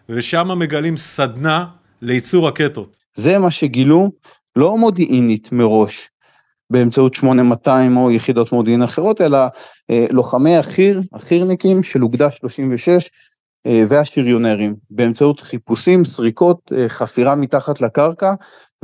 ושם 0.09 0.59
מגלים 0.59 0.97
סדנה 0.97 1.66
לייצור 2.02 2.49
רקטות. 2.49 3.03
זה 3.14 3.38
מה 3.38 3.50
שגילו, 3.50 4.11
לא 4.56 4.78
מודיעינית 4.78 5.52
מראש, 5.52 6.11
באמצעות 6.71 7.14
8200 7.14 7.97
או 7.97 8.11
יחידות 8.11 8.52
מודיעין 8.52 8.83
אחרות, 8.83 9.21
אלא 9.21 9.38
אה, 9.90 10.06
לוחמי 10.11 10.56
החי"ר, 10.56 11.00
החי"רניקים 11.12 11.83
של 11.83 12.02
אוגדה 12.02 12.30
36, 12.30 13.11
אה, 13.66 13.85
והשריונרים 13.88 14.76
באמצעות 14.90 15.40
חיפושים, 15.40 16.04
סריקות, 16.04 16.73
אה, 16.76 16.88
חפירה 16.88 17.35
מתחת 17.37 17.80
לקרקע 17.80 18.35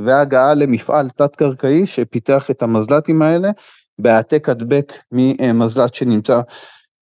והגעה 0.01 0.53
למפעל 0.53 1.09
תת-קרקעי 1.09 1.87
שפיתח 1.87 2.51
את 2.51 2.61
המזל"טים 2.61 3.21
האלה 3.21 3.49
בהעתק 3.99 4.49
הדבק 4.49 4.93
ממזל"ט 5.11 5.93
שנמצא 5.93 6.41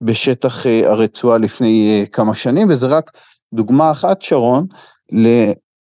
בשטח 0.01 0.65
הרצועה 0.65 1.37
לפני 1.37 2.05
כמה 2.11 2.35
שנים 2.35 2.69
וזה 2.69 2.87
רק 2.87 3.11
דוגמה 3.53 3.91
אחת 3.91 4.21
שרון. 4.21 4.65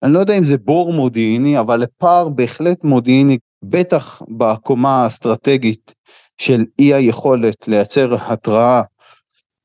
אני 0.03 0.13
לא 0.13 0.19
יודע 0.19 0.37
אם 0.37 0.45
זה 0.45 0.57
בור 0.57 0.93
מודיעיני 0.93 1.59
אבל 1.59 1.79
לפער 1.79 2.29
בהחלט 2.29 2.83
מודיעיני 2.83 3.37
בטח 3.63 4.21
בקומה 4.37 5.03
האסטרטגית 5.03 5.93
של 6.37 6.65
אי 6.79 6.93
היכולת 6.93 7.67
לייצר 7.67 8.15
התראה 8.27 8.81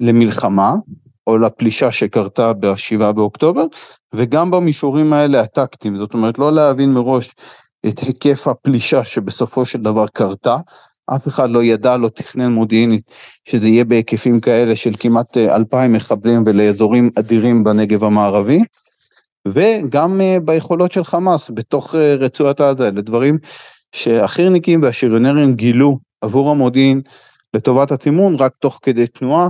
למלחמה 0.00 0.75
או 1.26 1.38
לפלישה 1.38 1.93
שקרתה 1.93 2.53
ב-7 2.53 3.12
באוקטובר, 3.12 3.64
וגם 4.14 4.50
במישורים 4.50 5.12
האלה 5.12 5.41
הטקטיים, 5.41 5.99
זאת 5.99 6.14
אומרת 6.14 6.38
לא 6.38 6.53
להבין 6.53 6.93
מראש 6.93 7.35
את 7.88 7.99
היקף 7.99 8.49
הפלישה 8.49 9.05
שבסופו 9.05 9.67
של 9.67 9.83
דבר 9.83 10.07
קרתה, 10.07 10.57
אף 11.07 11.29
אחד 11.29 11.50
לא 11.50 11.64
ידע, 11.64 11.97
לא 11.97 12.09
תכנן 12.09 12.53
מודיעינית 12.53 13.11
שזה 13.45 13.69
יהיה 13.69 13.85
בהיקפים 13.85 14.41
כאלה 14.41 14.76
של 14.76 14.93
כמעט 14.99 15.37
אה, 15.37 15.57
אלפיים 15.57 15.93
מחבלים 15.93 16.43
ולאזורים 16.47 17.11
אדירים 17.19 17.64
בנגב 17.64 18.05
המערבי, 18.05 18.62
וגם 19.49 20.21
אה, 20.21 20.39
ביכולות 20.45 20.93
של 20.93 21.05
חמאס 21.05 21.51
בתוך 21.55 21.95
אה, 21.95 22.15
רצועת 22.15 22.61
עזה, 22.61 22.89
אלה 22.89 23.01
דברים 23.01 23.39
שהחי"רניקים 23.95 24.83
והשריונרים 24.83 25.55
גילו 25.55 25.99
עבור 26.21 26.51
המודיעין 26.51 27.03
לטובת 27.55 27.93
התימון 27.93 28.37
רק 28.39 28.53
תוך 28.59 28.81
כדי 28.83 29.07
תנועה, 29.07 29.49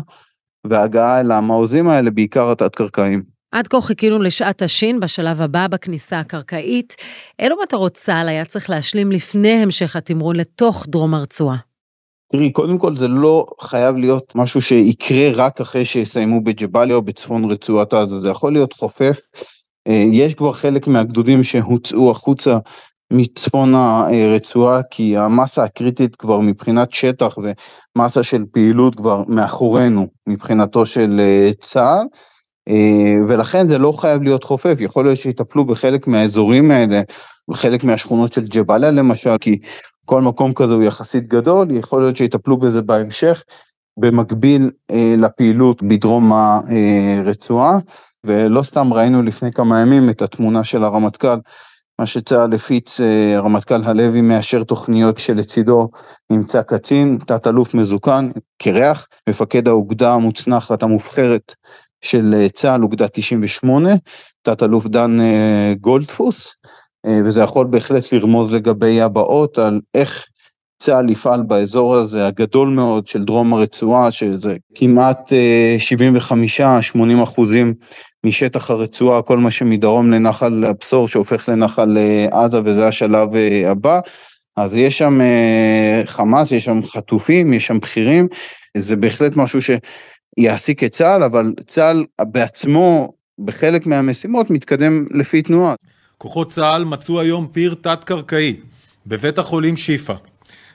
והגעה 0.67 1.21
אל 1.21 1.33
המעוזים 1.33 1.89
האלה, 1.89 2.11
בעיקר 2.11 2.51
התת-קרקעיים. 2.51 3.23
עד 3.53 3.69
כה 3.69 3.81
חיכינו 3.81 4.23
לשעת 4.23 4.63
השין 4.63 5.01
בשלב 5.01 5.41
הבא 5.41 5.67
בכניסה 5.67 6.21
הקרקעית. 6.21 6.97
אילו 7.39 7.57
מטרות 7.63 7.97
צה"ל 7.97 8.29
היה 8.29 8.45
צריך 8.45 8.71
להשלים 8.71 9.13
לפני 9.13 9.53
המשך 9.53 9.97
התמרון 9.97 10.37
לתוך 10.37 10.87
דרום 10.89 11.15
הרצועה? 11.15 11.57
תראי, 12.33 12.53
קודם 12.53 12.79
כל 12.79 12.97
זה 12.97 13.09
לא 13.09 13.47
חייב 13.61 13.97
להיות 13.97 14.33
משהו 14.35 14.61
שיקרה 14.61 15.31
רק 15.35 15.61
אחרי 15.61 15.85
שיסיימו 15.85 16.45
בג'באליה 16.45 16.97
או 16.97 17.03
בצפון 17.03 17.51
רצועת 17.51 17.95
עזה, 17.95 18.17
זה 18.17 18.29
יכול 18.29 18.53
להיות 18.53 18.73
חופף. 18.73 19.21
אה, 19.89 20.05
יש 20.13 20.35
כבר 20.35 20.53
חלק 20.53 20.87
מהגדודים 20.87 21.45
שהוצאו 21.45 22.11
החוצה 22.11 22.59
מצפון 23.13 23.75
הרצועה, 23.75 24.81
כי 24.91 25.17
המסה 25.17 25.65
הקריטית 25.65 26.17
כבר 26.17 26.41
מבחינת 26.41 26.93
שטח 26.93 27.39
ומסה 27.97 28.23
של 28.23 28.45
פעילות 28.53 28.95
כבר 28.95 29.23
מאחורינו 29.29 30.07
מבחינתו 30.27 30.87
של 30.87 31.21
אה, 31.21 31.51
צה"ל, 31.61 32.07
אה, 32.69 33.17
ולכן 33.29 33.69
זה 33.69 33.79
לא 33.79 33.93
חייב 33.93 34.23
להיות 34.23 34.45
חופף, 34.45 34.77
יכול 34.81 35.05
להיות 35.05 35.19
שיטפלו 35.19 35.65
בחלק 35.65 36.07
מהאזורים 36.07 36.71
האלה, 36.71 37.01
בחלק 37.51 37.85
מהשכונות 37.85 38.33
של 38.33 38.45
ג'באליה 38.45 38.91
למשל, 38.91 39.39
כי 39.41 39.59
כל 40.05 40.23
מקום 40.23 40.53
כזה 40.53 40.75
הוא 40.75 40.83
יחסית 40.83 41.29
גדול, 41.29 41.71
יכול 41.71 42.03
להיות 42.03 42.17
שיטפלו 42.17 42.57
בזה 42.57 42.83
בהמשך, 42.83 43.45
במקביל 43.97 44.71
לפעילות 45.17 45.83
בדרום 45.83 46.33
הרצועה, 46.33 47.79
ולא 48.25 48.63
סתם 48.63 48.93
ראינו 48.93 49.23
לפני 49.23 49.53
כמה 49.53 49.81
ימים 49.81 50.11
את 50.11 50.23
התמונה 50.23 50.65
של 50.65 50.85
הרמטכ"ל 50.85 51.39
מה 51.99 52.07
שצה"ל 52.07 52.55
הפיץ, 52.55 53.01
אה, 53.01 53.37
הרמטכ"ל 53.37 53.81
הלוי 53.85 54.21
מאשר 54.21 54.65
תוכניות 54.65 55.19
שלצידו 55.19 55.89
נמצא 56.31 56.63
קצין, 56.63 57.19
תת-אלוף 57.27 57.75
מזוקן, 57.75 58.31
קרח, 58.63 59.07
מפקד 59.29 59.69
האוגדה 59.69 60.15
המוצנחת 60.15 60.83
המובחרת 60.83 61.55
של 62.05 62.35
אה, 62.37 62.49
צה"ל, 62.49 62.83
אוגדה 62.83 63.09
98, 63.09 63.91
תת-אלוף 64.43 64.87
דן 64.87 65.21
אה, 65.21 65.75
גולדפוס, 65.81 66.55
וזה 67.25 67.43
יכול 67.43 67.67
בהחלט 67.67 68.13
לרמוז 68.13 68.51
לגבי 68.51 69.01
הבאות 69.01 69.59
על 69.59 69.81
איך 69.95 70.27
צה"ל 70.79 71.11
יפעל 71.11 71.43
באזור 71.43 71.95
הזה 71.95 72.27
הגדול 72.27 72.69
מאוד 72.69 73.07
של 73.07 73.25
דרום 73.25 73.53
הרצועה, 73.53 74.13
שזה 74.13 74.57
כמעט 74.75 75.33
75-80 76.33 77.23
אחוזים 77.23 77.75
משטח 78.27 78.71
הרצועה, 78.71 79.23
כל 79.23 79.39
מה 79.39 79.51
שמדרום 79.51 80.11
לנחל 80.11 80.65
הבשור 80.65 81.09
שהופך 81.09 81.49
לנחל 81.49 81.99
אה, 81.99 82.27
עזה 82.33 82.61
וזה 82.65 82.89
השלב 82.89 83.35
אה, 83.35 83.71
הבא. 83.71 84.01
אז 84.57 84.77
יש 84.77 84.99
שם 84.99 85.21
אה, 85.21 86.03
חמאס, 86.07 86.53
יש 86.53 86.65
שם 86.65 86.81
חטופים, 86.83 87.53
יש 87.53 87.67
שם 87.67 87.79
בכירים, 87.79 88.27
זה 88.77 88.97
בהחלט 88.97 89.37
משהו 89.37 89.59
שיעסיק 89.63 90.85
את 90.85 90.93
צה"ל, 90.93 91.23
אבל 91.23 91.53
צה"ל 91.67 92.05
בעצמו 92.21 93.13
בחלק 93.39 93.87
מהמשימות 93.87 94.51
מתקדם 94.51 95.05
לפי 95.11 95.43
תנועה. 95.43 95.75
כוחות 96.19 96.51
צה"ל 96.51 96.85
מצאו 96.85 97.21
היום 97.21 97.49
פיר 97.53 97.75
תת-קרקעי 97.83 98.57
בבית 99.07 99.39
החולים 99.39 99.77
שיפא, 99.77 100.15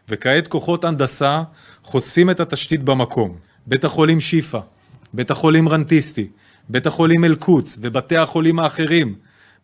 וכעת 0.09 0.47
כוחות 0.47 0.83
הנדסה 0.83 1.43
חושפים 1.83 2.29
את 2.29 2.39
התשתית 2.39 2.83
במקום. 2.83 3.35
בית 3.67 3.83
החולים 3.83 4.19
שיפא, 4.19 4.59
בית 5.13 5.31
החולים 5.31 5.69
רנטיסטי, 5.69 6.27
בית 6.69 6.85
החולים 6.85 7.25
אל-קודס 7.25 7.79
ובתי 7.81 8.17
החולים 8.17 8.59
האחרים, 8.59 9.15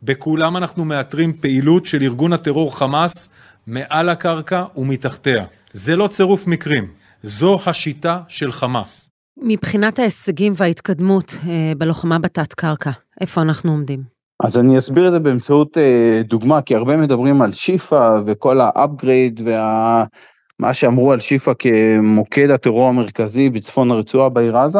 בכולם 0.04 0.58
אנחנו 0.58 0.86
מאתרים 0.86 1.34
פעילות 1.34 1.86
של 1.86 2.02
ארגון 2.02 2.34
הטרור 2.34 2.78
חמאס 2.78 3.30
מעל 3.68 4.10
הקרקע 4.10 4.64
ומתחתיה. 4.78 5.46
זה 5.74 5.96
לא 5.96 6.08
צירוף 6.08 6.48
מקרים, 6.48 6.88
זו 7.24 7.60
השיטה 7.66 8.22
של 8.28 8.52
חמאס. 8.52 9.10
מבחינת 9.42 10.00
ההישגים 10.00 10.54
וההתקדמות 10.56 11.36
אה, 11.48 11.74
בלוחמה 11.78 12.20
בתת 12.20 12.54
קרקע, 12.54 12.92
איפה 13.22 13.42
אנחנו 13.42 13.72
עומדים? 13.72 14.04
אז 14.44 14.58
אני 14.58 14.78
אסביר 14.78 15.08
את 15.08 15.12
זה 15.12 15.20
באמצעות 15.20 15.78
אה, 15.78 16.22
דוגמה, 16.24 16.62
כי 16.62 16.75
הרבה 16.75 16.98
מדברים 16.98 17.42
על 17.42 17.54
שיפא 17.54 18.20
וכל 18.25 18.60
ה 18.62 18.72
upgrade 18.72 19.42
ומה 20.60 20.74
שאמרו 20.74 21.12
על 21.12 21.20
שיפא 21.20 21.52
כמוקד 21.60 22.50
הטרור 22.50 22.90
המרכזי 22.90 23.50
בצפון 23.50 23.92
הרצועה 23.92 24.30
בעיר 24.30 24.58
עזה, 24.58 24.80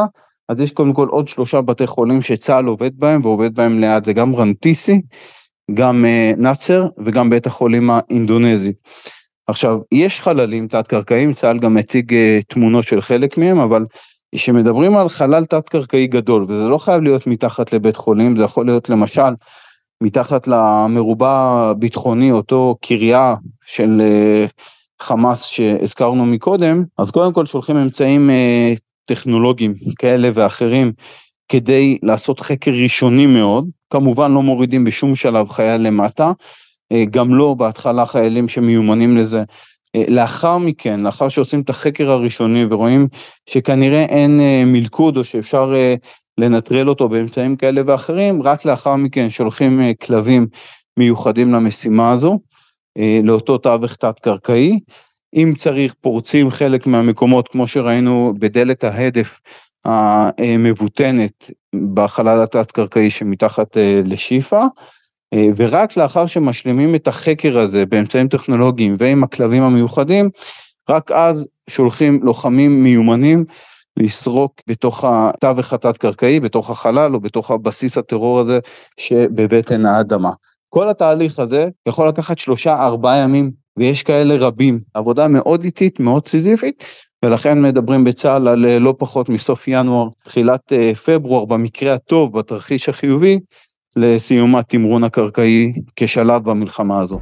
אז 0.50 0.60
יש 0.60 0.72
קודם 0.72 0.94
כל 0.94 1.08
עוד 1.08 1.28
שלושה 1.28 1.62
בתי 1.62 1.88
חולים 1.88 2.22
שצה"ל 2.22 2.66
עובד 2.66 3.00
בהם 3.00 3.22
ועובד 3.24 3.56
בהם 3.56 3.80
ליד, 3.80 4.06
זה 4.06 4.14
גם 4.14 4.36
רנטיסי, 4.36 5.02
גם 5.74 6.06
אה, 6.06 6.32
נאצר 6.38 6.88
וגם 7.06 7.30
בית 7.30 7.48
החולים 7.48 7.90
האינדונזי. 7.90 8.74
עכשיו, 9.48 9.80
יש 9.92 10.22
חללים 10.22 10.68
תת-קרקעיים, 10.68 11.34
צה"ל 11.34 11.60
גם 11.60 11.78
הציג 11.78 12.14
אה, 12.14 12.40
תמונות 12.48 12.84
של 12.84 13.02
חלק 13.02 13.38
מהם, 13.38 13.60
אבל 13.60 13.86
כשמדברים 14.36 14.98
על 14.98 15.10
חלל 15.10 15.46
תת-קרקעי 15.46 16.08
גדול, 16.08 16.46
וזה 16.48 16.68
לא 16.68 16.78
חייב 16.78 17.02
להיות 17.02 17.28
מתחת 17.28 17.74
לבית 17.74 17.96
חולים, 17.96 18.36
זה 18.36 18.44
יכול 18.44 18.66
להיות 18.66 18.90
למשל 18.90 19.34
מתחת 20.04 20.48
למרובע 20.48 21.30
הביטחוני, 21.72 22.32
אותו 22.32 22.76
קריה 22.82 23.36
של 23.66 24.02
אה, 24.02 24.46
חמאס 25.02 25.46
שהזכרנו 25.46 26.26
מקודם, 26.26 26.84
אז 26.98 27.12
קודם 27.12 27.34
כל 27.34 27.46
שולחים 27.46 27.78
אמצעים 27.78 28.30
אה, 28.30 28.74
טכנולוגיים 29.06 29.74
כאלה 30.00 30.30
ואחרים 30.34 30.92
כדי 31.50 31.98
לעשות 32.04 32.40
חקר 32.40 32.72
ראשוני 32.72 33.26
מאוד, 33.26 33.66
כמובן 33.90 34.32
לא 34.32 34.42
מורידים 34.44 34.84
בשום 34.84 35.16
שלב 35.16 35.50
חייל 35.50 35.82
למטה, 35.82 36.32
אה, 36.92 37.04
גם 37.12 37.36
לא 37.36 37.54
בהתחלה 37.54 38.06
חיילים 38.06 38.48
שמיומנים 38.48 39.18
לזה. 39.18 39.44
אה, 39.96 40.04
לאחר 40.08 40.58
מכן, 40.58 41.00
לאחר 41.00 41.30
שעושים 41.30 41.62
את 41.62 41.70
החקר 41.70 42.12
הראשוני 42.12 42.66
ורואים 42.70 43.08
שכנראה 43.50 44.04
אין 44.04 44.40
מלכוד 44.66 45.18
או 45.18 45.24
שאפשר 45.24 45.74
לנטרל 46.38 46.90
אותו 46.90 47.10
באמצעים 47.10 47.56
כאלה 47.56 47.82
ואחרים, 47.86 48.44
רק 48.44 48.66
לאחר 48.66 48.96
מכן 48.96 49.30
שולחים 49.30 49.82
כלבים 50.02 50.48
מיוחדים 50.98 51.54
למשימה 51.54 52.12
הזו, 52.12 52.40
לאותו 53.24 53.58
תווך 53.58 53.96
תת-קרקעי. 53.96 54.80
אם 55.36 55.54
צריך 55.58 55.94
פורצים 56.02 56.50
חלק 56.50 56.88
מהמקומות 56.88 57.48
כמו 57.48 57.68
שראינו 57.68 58.34
בדלת 58.40 58.84
ההדף 58.84 59.40
המבוטנת 59.86 61.52
בחלל 61.94 62.42
התת-קרקעי 62.42 63.10
שמתחת 63.10 63.78
לשיפא, 64.06 64.64
אה, 65.34 65.48
ורק 65.56 65.98
לאחר 65.98 66.28
שמשלימים 66.28 66.96
את 66.96 67.08
החקר 67.08 67.60
הזה 67.60 67.86
באמצעים 67.86 68.28
טכנולוגיים 68.28 68.96
ועם 69.00 69.24
הכלבים 69.24 69.64
המיוחדים, 69.64 70.30
רק 70.90 71.12
אז 71.12 71.48
שולחים 71.70 72.20
לוחמים 72.24 72.84
מיומנים 72.84 73.46
לסרוק 73.98 74.62
בתוך 74.68 75.06
התווך 75.08 75.74
התת-קרקעי, 75.74 76.40
בתוך 76.40 76.70
החלל 76.70 77.14
או 77.14 77.20
בתוך 77.20 77.52
הבסיס 77.52 77.98
הטרור 77.98 78.40
הזה 78.40 78.60
שבבטן 78.98 79.86
האדמה. 79.86 80.32
כל 80.76 80.90
התהליך 80.90 81.40
הזה 81.40 81.68
יכול 81.88 82.08
לקחת 82.08 82.38
שלושה 82.38 82.86
ארבעה 82.86 83.18
ימים 83.18 83.52
ויש 83.78 84.04
כאלה 84.04 84.36
רבים, 84.36 84.80
עבודה 84.94 85.28
מאוד 85.28 85.64
איטית, 85.64 86.00
מאוד 86.00 86.28
סיזיפית, 86.28 86.84
ולכן 87.26 87.62
מדברים 87.62 88.04
בצה"ל 88.04 88.48
על 88.48 88.66
אה, 88.66 88.80
לא 88.80 88.94
פחות 88.98 89.30
מסוף 89.30 89.68
ינואר, 89.68 90.08
תחילת 90.24 90.74
אה, 90.74 90.96
פברואר, 90.96 91.46
במקרה 91.46 91.94
הטוב, 91.94 92.38
בתרחיש 92.38 92.90
החיובי, 92.90 93.40
לסיום 93.96 94.56
התמרון 94.56 95.04
הקרקעי 95.04 95.74
כשלב 95.96 96.44
במלחמה 96.44 97.00
הזו. 97.00 97.20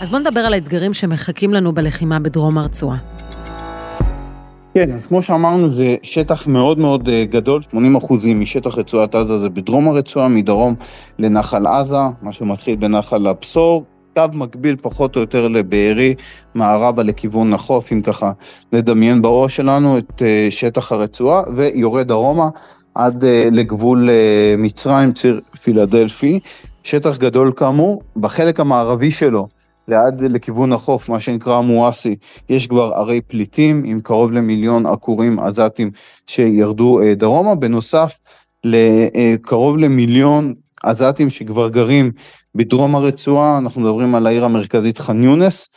אז 0.00 0.10
בוא 0.10 0.18
נדבר 0.18 0.40
על 0.40 0.52
האתגרים 0.52 0.94
שמחכים 0.94 1.54
לנו 1.54 1.74
בלחימה 1.74 2.20
בדרום 2.20 2.58
הרצועה. 2.58 3.19
כן, 4.74 4.92
אז 4.92 5.06
כמו 5.06 5.22
שאמרנו 5.22 5.70
זה 5.70 5.96
שטח 6.02 6.46
מאוד 6.46 6.78
מאוד 6.78 7.08
אה, 7.08 7.24
גדול, 7.24 7.62
80 7.62 7.96
אחוזים 7.96 8.40
משטח 8.40 8.78
רצועת 8.78 9.14
עזה 9.14 9.36
זה 9.36 9.50
בדרום 9.50 9.88
הרצועה, 9.88 10.28
מדרום 10.28 10.74
לנחל 11.18 11.66
עזה, 11.66 11.96
מה 12.22 12.32
שמתחיל 12.32 12.76
בנחל 12.76 13.26
הבשור, 13.26 13.84
קו 14.16 14.22
מקביל 14.34 14.76
פחות 14.82 15.16
או 15.16 15.20
יותר 15.20 15.48
לבארי, 15.48 16.14
מערבה 16.54 17.02
לכיוון 17.02 17.54
החוף, 17.54 17.92
אם 17.92 18.00
ככה 18.00 18.32
לדמיין 18.72 19.22
בראש 19.22 19.56
שלנו 19.56 19.98
את 19.98 20.22
אה, 20.22 20.46
שטח 20.50 20.92
הרצועה, 20.92 21.42
ויורד 21.56 22.08
דרומה 22.08 22.48
עד 22.94 23.24
אה, 23.24 23.48
לגבול 23.52 24.08
מצרים, 24.58 25.12
ציר 25.12 25.40
פילדלפי. 25.62 26.40
שטח 26.82 27.18
גדול 27.18 27.52
כאמור, 27.56 28.02
בחלק 28.16 28.60
המערבי 28.60 29.10
שלו, 29.10 29.48
ליד 29.90 30.20
לכיוון 30.20 30.72
החוף, 30.72 31.08
מה 31.08 31.20
שנקרא 31.20 31.60
מואסי, 31.60 32.16
יש 32.48 32.66
כבר 32.66 32.92
ערי 32.94 33.20
פליטים 33.20 33.82
עם 33.86 34.00
קרוב 34.00 34.32
למיליון 34.32 34.86
עקורים 34.86 35.38
עזתים 35.38 35.90
שירדו 36.26 37.00
דרומה, 37.16 37.54
בנוסף 37.54 38.18
לקרוב 38.64 39.78
למיליון 39.78 40.54
עזתים 40.82 41.30
שכבר 41.30 41.68
גרים 41.68 42.12
בדרום 42.54 42.94
הרצועה, 42.94 43.58
אנחנו 43.58 43.80
מדברים 43.80 44.14
על 44.14 44.26
העיר 44.26 44.44
המרכזית 44.44 44.98
ח'אן 44.98 45.22
יונס, 45.24 45.68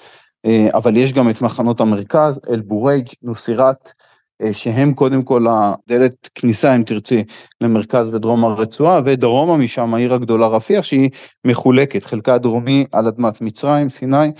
אה, 0.46 0.68
אבל 0.74 0.98
יש 0.98 1.14
גם 1.14 1.30
את 1.30 1.42
מחנות 1.42 1.82
המרכז, 1.82 2.40
אל 2.50 2.62
בורייג', 2.62 3.08
נוסירת, 3.24 3.88
אה, 3.88 3.92
שהם 4.52 4.94
קודם 4.94 5.24
כל 5.24 5.46
הדלת 5.50 6.30
כניסה, 6.36 6.76
אם 6.76 6.84
תרצי, 6.84 7.24
למרכז 7.62 8.10
ודרום 8.14 8.46
הרצועה, 8.46 9.02
ודרומה 9.06 9.58
משם 9.58 9.94
העיר 9.94 10.14
הגדולה 10.14 10.48
רפיח, 10.48 10.84
שהיא 10.84 11.10
מחולקת, 11.46 12.04
חלקה 12.04 12.34
הדרומי 12.34 12.86
על 12.92 13.08
אדמת 13.08 13.42
מצרים, 13.42 13.90
סיני, 13.90 14.32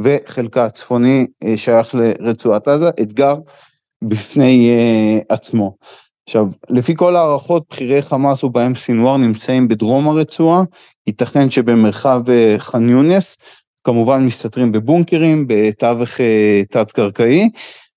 וחלקה 0.00 0.64
הצפוני 0.64 1.26
אה, 1.44 1.56
שייך 1.56 1.94
לרצועת 1.94 2.68
עזה, 2.68 2.88
אתגר 2.88 3.34
בפני 4.04 4.70
עצמו. 5.28 5.76
עכשיו, 6.30 6.46
לפי 6.70 6.94
כל 6.96 7.16
הערכות, 7.16 7.62
בכירי 7.70 8.02
חמאס 8.02 8.44
ובהם 8.44 8.74
סינואר 8.74 9.16
נמצאים 9.16 9.68
בדרום 9.68 10.08
הרצועה, 10.08 10.62
ייתכן 11.06 11.50
שבמרחב 11.50 12.30
אה, 12.30 12.54
ח'אן 12.58 12.88
יונס, 12.88 13.38
כמובן 13.84 14.26
מסתתרים 14.26 14.72
בבונקרים, 14.72 15.44
בתווך 15.48 16.20
אה, 16.20 16.62
תת-קרקעי. 16.70 17.50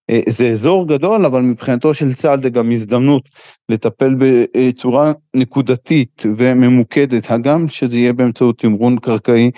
אה, 0.10 0.20
זה 0.28 0.48
אזור 0.48 0.88
גדול, 0.88 1.26
אבל 1.26 1.42
מבחינתו 1.42 1.94
של 1.94 2.14
צה"ל 2.14 2.42
זה 2.42 2.50
גם 2.50 2.72
הזדמנות 2.72 3.30
לטפל 3.70 4.16
בצורה 4.18 5.12
נקודתית 5.36 6.24
וממוקדת, 6.38 7.32
הגם 7.32 7.68
שזה 7.68 7.98
יהיה 7.98 8.14
באמצעות 8.14 8.60
תמרון 8.60 8.98
קרקעי 8.98 9.52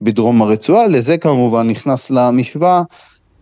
בדרום 0.00 0.42
הרצועה. 0.42 0.86
לזה 0.86 1.18
כמובן 1.18 1.68
נכנס 1.68 2.10
למשוואה 2.10 2.82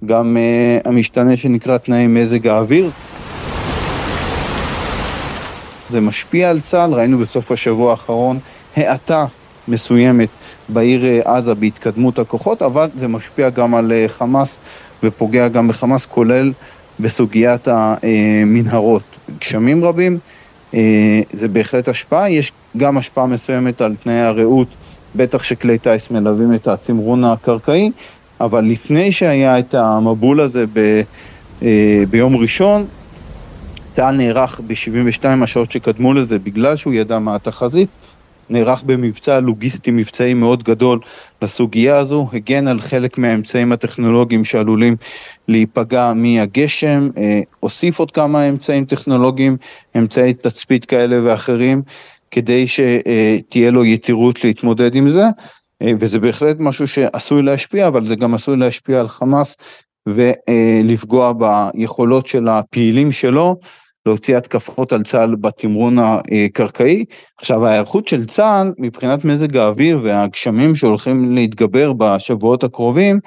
גם 0.04 0.36
המשתנה 0.84 1.36
שנקרא 1.36 1.78
תנאי 1.78 2.06
מזג 2.06 2.46
האוויר. 2.46 2.90
זה 5.88 6.00
משפיע 6.00 6.50
על 6.50 6.60
צה"ל, 6.60 6.94
ראינו 6.94 7.18
בסוף 7.18 7.52
השבוע 7.52 7.90
האחרון 7.90 8.38
האטה 8.76 9.26
מסוימת 9.68 10.28
בעיר 10.68 11.04
אה, 11.04 11.36
עזה 11.36 11.54
בהתקדמות 11.54 12.18
הכוחות, 12.18 12.62
אבל 12.62 12.88
זה 12.94 13.08
משפיע 13.08 13.50
גם 13.50 13.74
על 13.74 13.92
חמאס 14.08 14.58
ופוגע 15.02 15.48
גם 15.48 15.68
בחמאס, 15.68 16.06
כולל 16.06 16.52
בסוגיית 17.00 17.68
המנהרות. 17.68 19.02
גשמים 19.38 19.84
רבים, 19.84 20.18
אה, 20.74 21.20
זה 21.32 21.48
בהחלט 21.48 21.88
השפעה, 21.88 22.30
יש 22.30 22.52
גם 22.76 22.98
השפעה 22.98 23.26
מסוימת 23.26 23.80
על 23.80 23.96
תנאי 23.96 24.20
הרעות, 24.20 24.68
בטח 25.16 25.42
שכלי 25.42 25.78
טיס 25.78 26.10
מלווים 26.10 26.54
את 26.54 26.68
התמרון 26.68 27.24
הקרקעי, 27.24 27.90
אבל 28.40 28.64
לפני 28.64 29.12
שהיה 29.12 29.58
את 29.58 29.74
המבול 29.74 30.40
הזה 30.40 30.64
ב, 30.72 31.02
ביום 32.10 32.36
ראשון, 32.36 32.86
צה"ל 33.92 34.16
נערך 34.16 34.60
ב-72 34.66 35.24
השעות 35.42 35.72
שקדמו 35.72 36.12
לזה 36.12 36.38
בגלל 36.38 36.76
שהוא 36.76 36.92
ידע 36.92 37.18
מה 37.18 37.34
התחזית, 37.34 37.88
נערך 38.50 38.82
במבצע 38.82 39.40
לוגיסטי 39.40 39.90
מבצעי 39.90 40.34
מאוד 40.34 40.62
גדול 40.62 41.00
לסוגיה 41.42 41.96
הזו, 41.96 42.28
הגן 42.32 42.68
על 42.68 42.80
חלק 42.80 43.18
מהאמצעים 43.18 43.72
הטכנולוגיים 43.72 44.44
שעלולים 44.44 44.96
להיפגע 45.48 46.12
מהגשם, 46.16 47.08
אה, 47.18 47.40
הוסיף 47.60 47.98
עוד 47.98 48.10
כמה 48.10 48.48
אמצעים 48.48 48.84
טכנולוגיים, 48.84 49.56
אמצעי 49.96 50.34
תצפית 50.34 50.84
כאלה 50.84 51.20
ואחרים, 51.24 51.82
כדי 52.30 52.66
שתהיה 52.66 53.70
לו 53.70 53.84
יתירות 53.84 54.44
להתמודד 54.44 54.94
עם 54.94 55.08
זה, 55.08 55.24
אה, 55.82 55.92
וזה 55.98 56.20
בהחלט 56.20 56.56
משהו 56.60 56.86
שעשוי 56.86 57.42
להשפיע, 57.42 57.86
אבל 57.86 58.06
זה 58.06 58.16
גם 58.16 58.34
עשוי 58.34 58.56
להשפיע 58.56 59.00
על 59.00 59.08
חמאס 59.08 59.56
ולפגוע 60.08 61.32
ביכולות 61.32 62.26
של 62.26 62.48
הפעילים 62.48 63.12
שלו 63.12 63.56
להוציא 64.06 64.36
התקפות 64.36 64.92
על 64.92 65.02
צה"ל 65.02 65.34
בתמרון 65.34 65.96
הקרקעי. 65.98 67.04
עכשיו 67.38 67.66
ההיערכות 67.66 68.08
של 68.08 68.24
צה"ל 68.24 68.72
מבחינת 68.78 69.24
מזג 69.24 69.56
האוויר 69.56 70.00
והגשמים 70.02 70.76
שהולכים 70.76 71.34
להתגבר 71.34 71.92
בשבועות 71.92 72.64
הקרובים, 72.64 73.20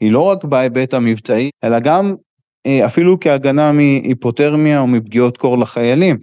היא 0.00 0.12
לא 0.12 0.20
רק 0.20 0.44
בהיבט 0.44 0.94
המבצעי, 0.94 1.50
אלא 1.64 1.78
גם 1.78 2.14
אה, 2.66 2.86
אפילו 2.86 3.20
כהגנה 3.20 3.72
מהיפותרמיה 3.72 4.80
או 4.80 4.86
מפגיעות 4.86 5.36
קור 5.38 5.58
לחיילים. 5.58 6.16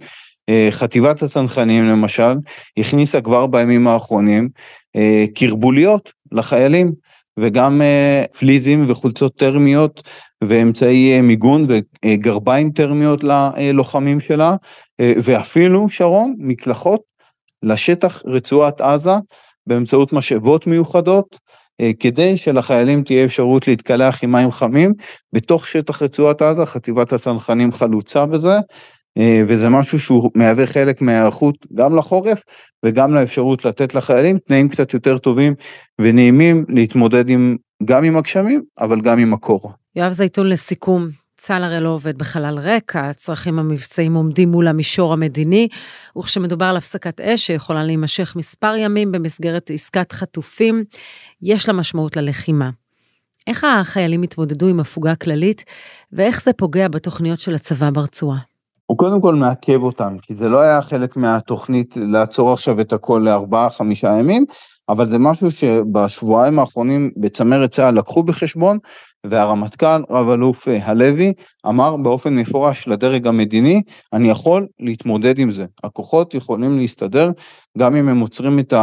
אה, 0.48 0.68
חטיבת 0.70 1.22
הצנחנים 1.22 1.84
למשל, 1.84 2.32
הכניסה 2.78 3.20
כבר 3.20 3.46
בימים 3.46 3.86
האחרונים 3.86 4.48
אה, 4.96 5.24
קרבוליות 5.34 6.12
לחיילים. 6.32 6.92
וגם 7.40 7.80
פליזים 8.38 8.84
וחולצות 8.90 9.34
טרמיות 9.36 10.02
ואמצעי 10.44 11.20
מיגון 11.20 11.66
וגרביים 11.68 12.70
טרמיות 12.70 13.24
ללוחמים 13.24 14.20
שלה, 14.20 14.56
ואפילו, 15.00 15.90
שרון, 15.90 16.34
מקלחות 16.38 17.00
לשטח 17.62 18.22
רצועת 18.26 18.80
עזה 18.80 19.14
באמצעות 19.66 20.12
משאבות 20.12 20.66
מיוחדות, 20.66 21.38
כדי 22.00 22.36
שלחיילים 22.36 23.02
תהיה 23.02 23.24
אפשרות 23.24 23.68
להתקלח 23.68 24.24
עם 24.24 24.32
מים 24.32 24.52
חמים 24.52 24.92
בתוך 25.32 25.66
שטח 25.66 26.02
רצועת 26.02 26.42
עזה, 26.42 26.66
חטיבת 26.66 27.12
הצנחנים 27.12 27.72
חלוצה 27.72 28.26
בזה, 28.26 28.58
וזה 29.20 29.68
משהו 29.68 29.98
שהוא 29.98 30.30
מהווה 30.34 30.66
חלק 30.66 31.02
מההיערכות 31.02 31.66
גם 31.74 31.96
לחורף 31.96 32.42
וגם 32.84 33.14
לאפשרות 33.14 33.64
לתת 33.64 33.94
לחיילים 33.94 34.38
תנאים 34.38 34.68
קצת 34.68 34.94
יותר 34.94 35.18
טובים 35.18 35.54
ונעימים 36.00 36.64
להתמודד 36.68 37.28
עם, 37.28 37.56
גם 37.84 38.04
עם 38.04 38.16
הגשמים, 38.16 38.62
אבל 38.80 39.00
גם 39.00 39.18
עם 39.18 39.34
הקור. 39.34 39.72
יואב 39.96 40.12
זייתון 40.12 40.48
לסיכום, 40.48 41.08
צה"ל 41.36 41.64
הרי 41.64 41.80
לא 41.80 41.88
עובד 41.88 42.18
בחלל 42.18 42.58
ריק, 42.58 42.96
הצרכים 42.96 43.58
המבצעיים 43.58 44.14
עומדים 44.14 44.48
מול 44.48 44.68
המישור 44.68 45.12
המדיני, 45.12 45.68
וכשמדובר 46.18 46.64
על 46.64 46.76
הפסקת 46.76 47.20
אש 47.20 47.46
שיכולה 47.46 47.84
להימשך 47.84 48.36
מספר 48.36 48.76
ימים 48.76 49.12
במסגרת 49.12 49.70
עסקת 49.74 50.12
חטופים, 50.12 50.84
יש 51.42 51.68
לה 51.68 51.74
משמעות 51.74 52.16
ללחימה. 52.16 52.70
איך 53.46 53.64
החיילים 53.64 54.22
התמודדו 54.22 54.68
עם 54.68 54.80
הפוגה 54.80 55.14
כללית, 55.14 55.64
ואיך 56.12 56.42
זה 56.42 56.52
פוגע 56.52 56.88
בתוכניות 56.88 57.40
של 57.40 57.54
הצבא 57.54 57.90
ברצועה? 57.90 58.38
הוא 58.90 58.98
קודם 58.98 59.20
כל 59.20 59.34
מעכב 59.34 59.82
אותם, 59.82 60.16
כי 60.22 60.36
זה 60.36 60.48
לא 60.48 60.60
היה 60.60 60.82
חלק 60.82 61.16
מהתוכנית 61.16 61.94
לעצור 61.96 62.52
עכשיו 62.52 62.80
את 62.80 62.92
הכל 62.92 63.22
לארבעה 63.24 63.70
חמישה 63.70 64.08
ימים, 64.08 64.44
אבל 64.88 65.06
זה 65.06 65.18
משהו 65.18 65.50
שבשבועיים 65.50 66.58
האחרונים 66.58 67.10
בצמרת 67.16 67.70
צה"ל 67.70 67.98
לקחו 67.98 68.22
בחשבון, 68.22 68.78
והרמטכ"ל 69.26 70.02
רב 70.10 70.28
אלוף 70.28 70.68
אה, 70.68 70.86
הלוי 70.86 71.32
אמר 71.66 71.96
באופן 71.96 72.34
מפורש 72.34 72.88
לדרג 72.88 73.26
המדיני, 73.26 73.82
אני 74.12 74.30
יכול 74.30 74.66
להתמודד 74.80 75.38
עם 75.38 75.52
זה. 75.52 75.64
הכוחות 75.84 76.34
יכולים 76.34 76.78
להסתדר 76.78 77.30
גם 77.78 77.96
אם 77.96 78.08
הם 78.08 78.20
עוצרים 78.20 78.58
את 78.58 78.74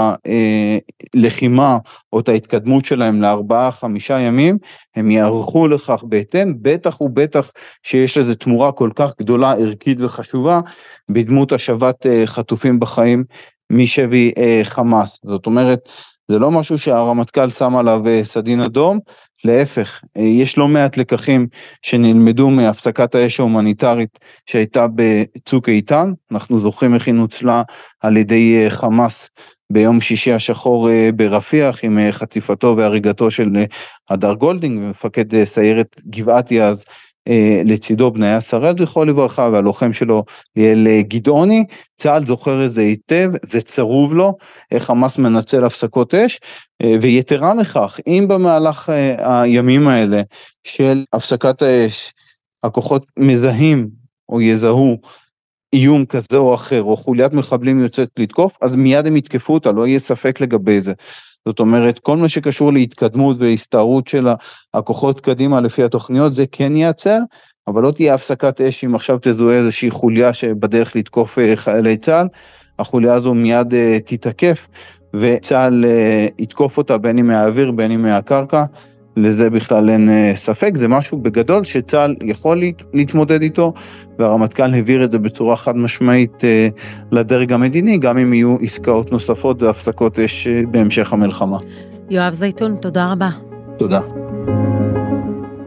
הלחימה 1.13 1.71
אה, 1.73 1.77
או 2.13 2.19
את 2.19 2.29
ההתקדמות 2.29 2.85
שלהם 2.85 3.21
לארבעה 3.21 3.71
חמישה 3.71 4.19
ימים, 4.19 4.57
הם 4.95 5.11
יערכו 5.11 5.67
לכך 5.67 6.03
בהתאם, 6.07 6.53
בטח 6.61 7.01
ובטח 7.01 7.51
שיש 7.83 8.17
לזה 8.17 8.35
תמורה 8.35 8.71
כל 8.71 8.89
כך 8.95 9.11
גדולה, 9.19 9.51
ערכית 9.51 10.01
וחשובה, 10.01 10.61
בדמות 11.09 11.51
השבת 11.51 12.05
אה, 12.05 12.23
חטופים 12.25 12.79
בחיים 12.79 13.23
משבי 13.71 14.31
חמאס. 14.63 15.19
זאת 15.25 15.45
אומרת, 15.45 15.89
זה 16.27 16.39
לא 16.39 16.51
משהו 16.51 16.77
שהרמטכ"ל 16.79 17.49
שם 17.49 17.75
עליו 17.75 18.01
סדין 18.23 18.59
אדום, 18.59 18.99
להפך, 19.45 20.01
יש 20.15 20.57
לא 20.57 20.67
מעט 20.67 20.97
לקחים 20.97 21.47
שנלמדו 21.81 22.49
מהפסקת 22.49 23.15
האש 23.15 23.39
ההומניטרית 23.39 24.19
שהייתה 24.45 24.85
בצוק 24.95 25.69
איתן, 25.69 26.11
אנחנו 26.31 26.57
זוכרים 26.57 26.95
איך 26.95 27.07
היא 27.07 27.15
נוצלה 27.15 27.63
על 28.01 28.17
ידי 28.17 28.65
חמאס 28.69 29.29
ביום 29.71 30.01
שישי 30.01 30.33
השחור 30.33 30.89
ברפיח 31.15 31.83
עם 31.83 31.99
חטיפתו 32.11 32.73
והריגתו 32.77 33.31
של 33.31 33.49
הדר 34.09 34.33
גולדינג 34.33 34.79
ומפקד 34.83 35.43
סיירת 35.43 36.01
גבעתי 36.07 36.61
אז 36.61 36.85
אה, 36.87 37.04
לצידו 37.65 38.11
בניה 38.11 38.41
שראל 38.41 38.77
זכרו 38.77 39.05
לברכה 39.05 39.49
והלוחם 39.53 39.93
שלו 39.93 40.23
ליאל 40.55 40.87
אה, 40.87 41.01
גדעוני, 41.01 41.63
צה"ל 41.97 42.25
זוכר 42.25 42.65
את 42.65 42.73
זה 42.73 42.81
היטב, 42.81 43.31
זה 43.43 43.61
צרוב 43.61 44.13
לו, 44.13 44.33
חמאס 44.79 45.17
מנצל 45.17 45.63
הפסקות 45.63 46.13
אש, 46.13 46.39
אה, 46.81 46.95
ויתרה 47.01 47.53
מכך, 47.53 47.99
אם 48.07 48.25
במהלך 48.29 48.89
הימים 49.17 49.87
האלה 49.87 50.21
של 50.63 51.03
הפסקת 51.13 51.61
האש, 51.61 52.13
הכוחות 52.63 53.05
מזהים 53.19 53.89
או 54.29 54.41
יזהו 54.41 54.97
איום 55.73 56.05
כזה 56.05 56.37
או 56.37 56.55
אחר, 56.55 56.83
או 56.83 56.97
חוליית 56.97 57.33
מחבלים 57.33 57.79
יוצאת 57.79 58.09
לתקוף, 58.19 58.57
אז 58.61 58.75
מיד 58.75 59.07
הם 59.07 59.15
יתקפו 59.15 59.53
אותה, 59.53 59.71
לא 59.71 59.87
יהיה 59.87 59.99
ספק 59.99 60.41
לגבי 60.41 60.79
זה. 60.79 60.93
זאת 61.47 61.59
אומרת, 61.59 61.99
כל 61.99 62.17
מה 62.17 62.29
שקשור 62.29 62.73
להתקדמות 62.73 63.37
והסתערות 63.39 64.07
של 64.07 64.27
הכוחות 64.73 65.21
קדימה 65.21 65.61
לפי 65.61 65.83
התוכניות, 65.83 66.33
זה 66.33 66.45
כן 66.51 66.75
ייעצר, 66.75 67.19
אבל 67.67 67.83
לא 67.83 67.91
תהיה 67.91 68.13
הפסקת 68.13 68.61
אש 68.61 68.83
אם 68.83 68.95
עכשיו 68.95 69.17
תזוהה 69.21 69.57
איזושהי 69.57 69.91
חוליה 69.91 70.33
שבדרך 70.33 70.95
לתקוף 70.95 71.39
אה, 71.39 71.55
חיילי 71.55 71.97
צה"ל, 71.97 72.27
החוליה 72.79 73.13
הזו 73.13 73.33
מיד 73.33 73.73
uh, 73.73 74.01
תתקף, 74.05 74.67
וצה"ל 75.13 75.85
uh, 75.85 76.33
יתקוף 76.39 76.77
אותה 76.77 76.97
בין 76.97 77.17
אם 77.17 77.27
מהאוויר 77.27 77.71
בין 77.71 77.91
אם 77.91 78.01
מהקרקע. 78.01 78.63
לזה 79.17 79.49
בכלל 79.49 79.89
אין 79.89 80.09
אה, 80.09 80.31
ספק, 80.35 80.71
זה 80.75 80.87
משהו 80.87 81.17
בגדול 81.17 81.63
שצה"ל 81.63 82.15
יכול 82.21 82.61
להתמודד 82.93 83.41
איתו, 83.41 83.73
והרמטכ"ל 84.19 84.73
הבהיר 84.73 85.03
את 85.03 85.11
זה 85.11 85.19
בצורה 85.19 85.55
חד 85.55 85.77
משמעית 85.77 86.43
אה, 86.43 86.67
לדרג 87.11 87.53
המדיני, 87.53 87.97
גם 87.97 88.17
אם 88.17 88.33
יהיו 88.33 88.55
עסקאות 88.61 89.11
נוספות 89.11 89.63
והפסקות 89.63 90.19
אש 90.19 90.47
אה, 90.47 90.61
בהמשך 90.71 91.13
המלחמה. 91.13 91.57
יואב 92.09 92.33
זייתון, 92.33 92.75
תודה 92.75 93.11
רבה. 93.11 93.29
תודה. 93.77 93.99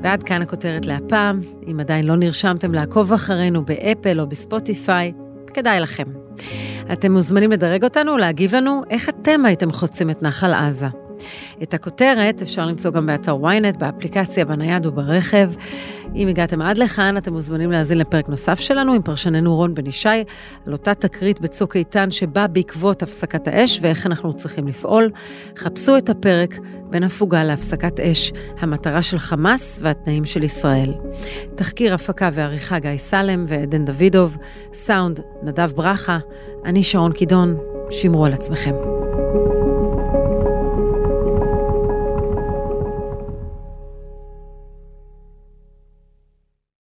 ועד 0.03 0.23
כאן 0.23 0.43
הכותרת 0.43 0.87
להפעם. 0.87 1.41
אם 1.71 1.81
עדיין 1.81 2.07
לא 2.07 2.17
נרשמתם 2.17 2.75
לעקוב 2.75 3.13
אחרינו 3.13 3.65
באפל 3.65 4.21
או 4.21 4.27
בספוטיפיי, 4.27 5.13
כדאי 5.55 5.81
לכם. 5.81 6.05
אתם 6.93 7.13
מוזמנים 7.13 7.53
לדרג 7.53 7.85
אותנו 7.85 8.13
ולהגיב 8.13 8.55
לנו 8.55 8.83
איך 8.91 9.09
אתם 9.09 9.45
הייתם 9.45 9.73
חוצים 9.73 10.11
את 10.11 10.23
נחל 10.23 10.55
עזה. 10.55 10.87
את 11.63 11.75
הכותרת 11.75 12.43
אפשר 12.43 12.67
למצוא 12.67 12.91
גם 12.91 13.07
באתר 13.07 13.37
ynet, 13.37 13.79
באפליקציה, 13.79 14.45
בנייד 14.45 14.87
וברכב. 14.87 15.51
אם 16.15 16.29
הגעתם 16.29 16.63
עד 16.63 16.79
לכאן, 16.79 17.17
אתם 17.17 17.33
מוזמנים 17.33 17.71
להאזין 17.73 17.99
לפרק 17.99 18.29
נוסף 18.29 18.61
שלנו 18.61 18.93
עם 18.93 19.03
פרשננו 19.03 19.57
רון 19.57 19.75
בן 19.75 19.87
ישי, 19.87 20.09
על 20.67 20.73
אותה 20.73 20.95
תקרית 20.95 21.41
בצוק 21.41 21.77
איתן 21.77 22.11
שבא 22.11 22.47
בעקבות 22.47 23.03
הפסקת 23.03 23.49
האש 23.49 23.79
ואיך 23.83 24.07
אנחנו 24.07 24.33
צריכים 24.33 24.69
לפעול. 24.69 25.11
חפשו 25.57 25.97
את 25.97 26.09
הפרק 26.09 26.59
בין 26.91 27.03
הפוגה 27.03 27.45
להפסקת 27.45 28.01
אש, 28.01 28.33
המטרה 28.61 29.03
של 29.03 29.19
חמאס 29.19 29.81
והתנאים 29.83 30.25
של 30.25 30.43
ישראל. 30.43 30.95
תחקיר 31.55 31.95
הפקה 31.95 32.31
ועריכה 32.33 32.79
גיא 32.79 32.97
סלם 32.97 33.45
ועדן 33.49 33.85
דוידוב, 33.85 34.37
סאונד 34.73 35.21
נדב 35.43 35.73
ברכה, 35.73 36.19
אני 36.65 36.83
שרון 36.83 37.13
קידון, 37.13 37.57
שמרו 37.91 38.25
על 38.25 38.33
עצמכם. 38.33 39.08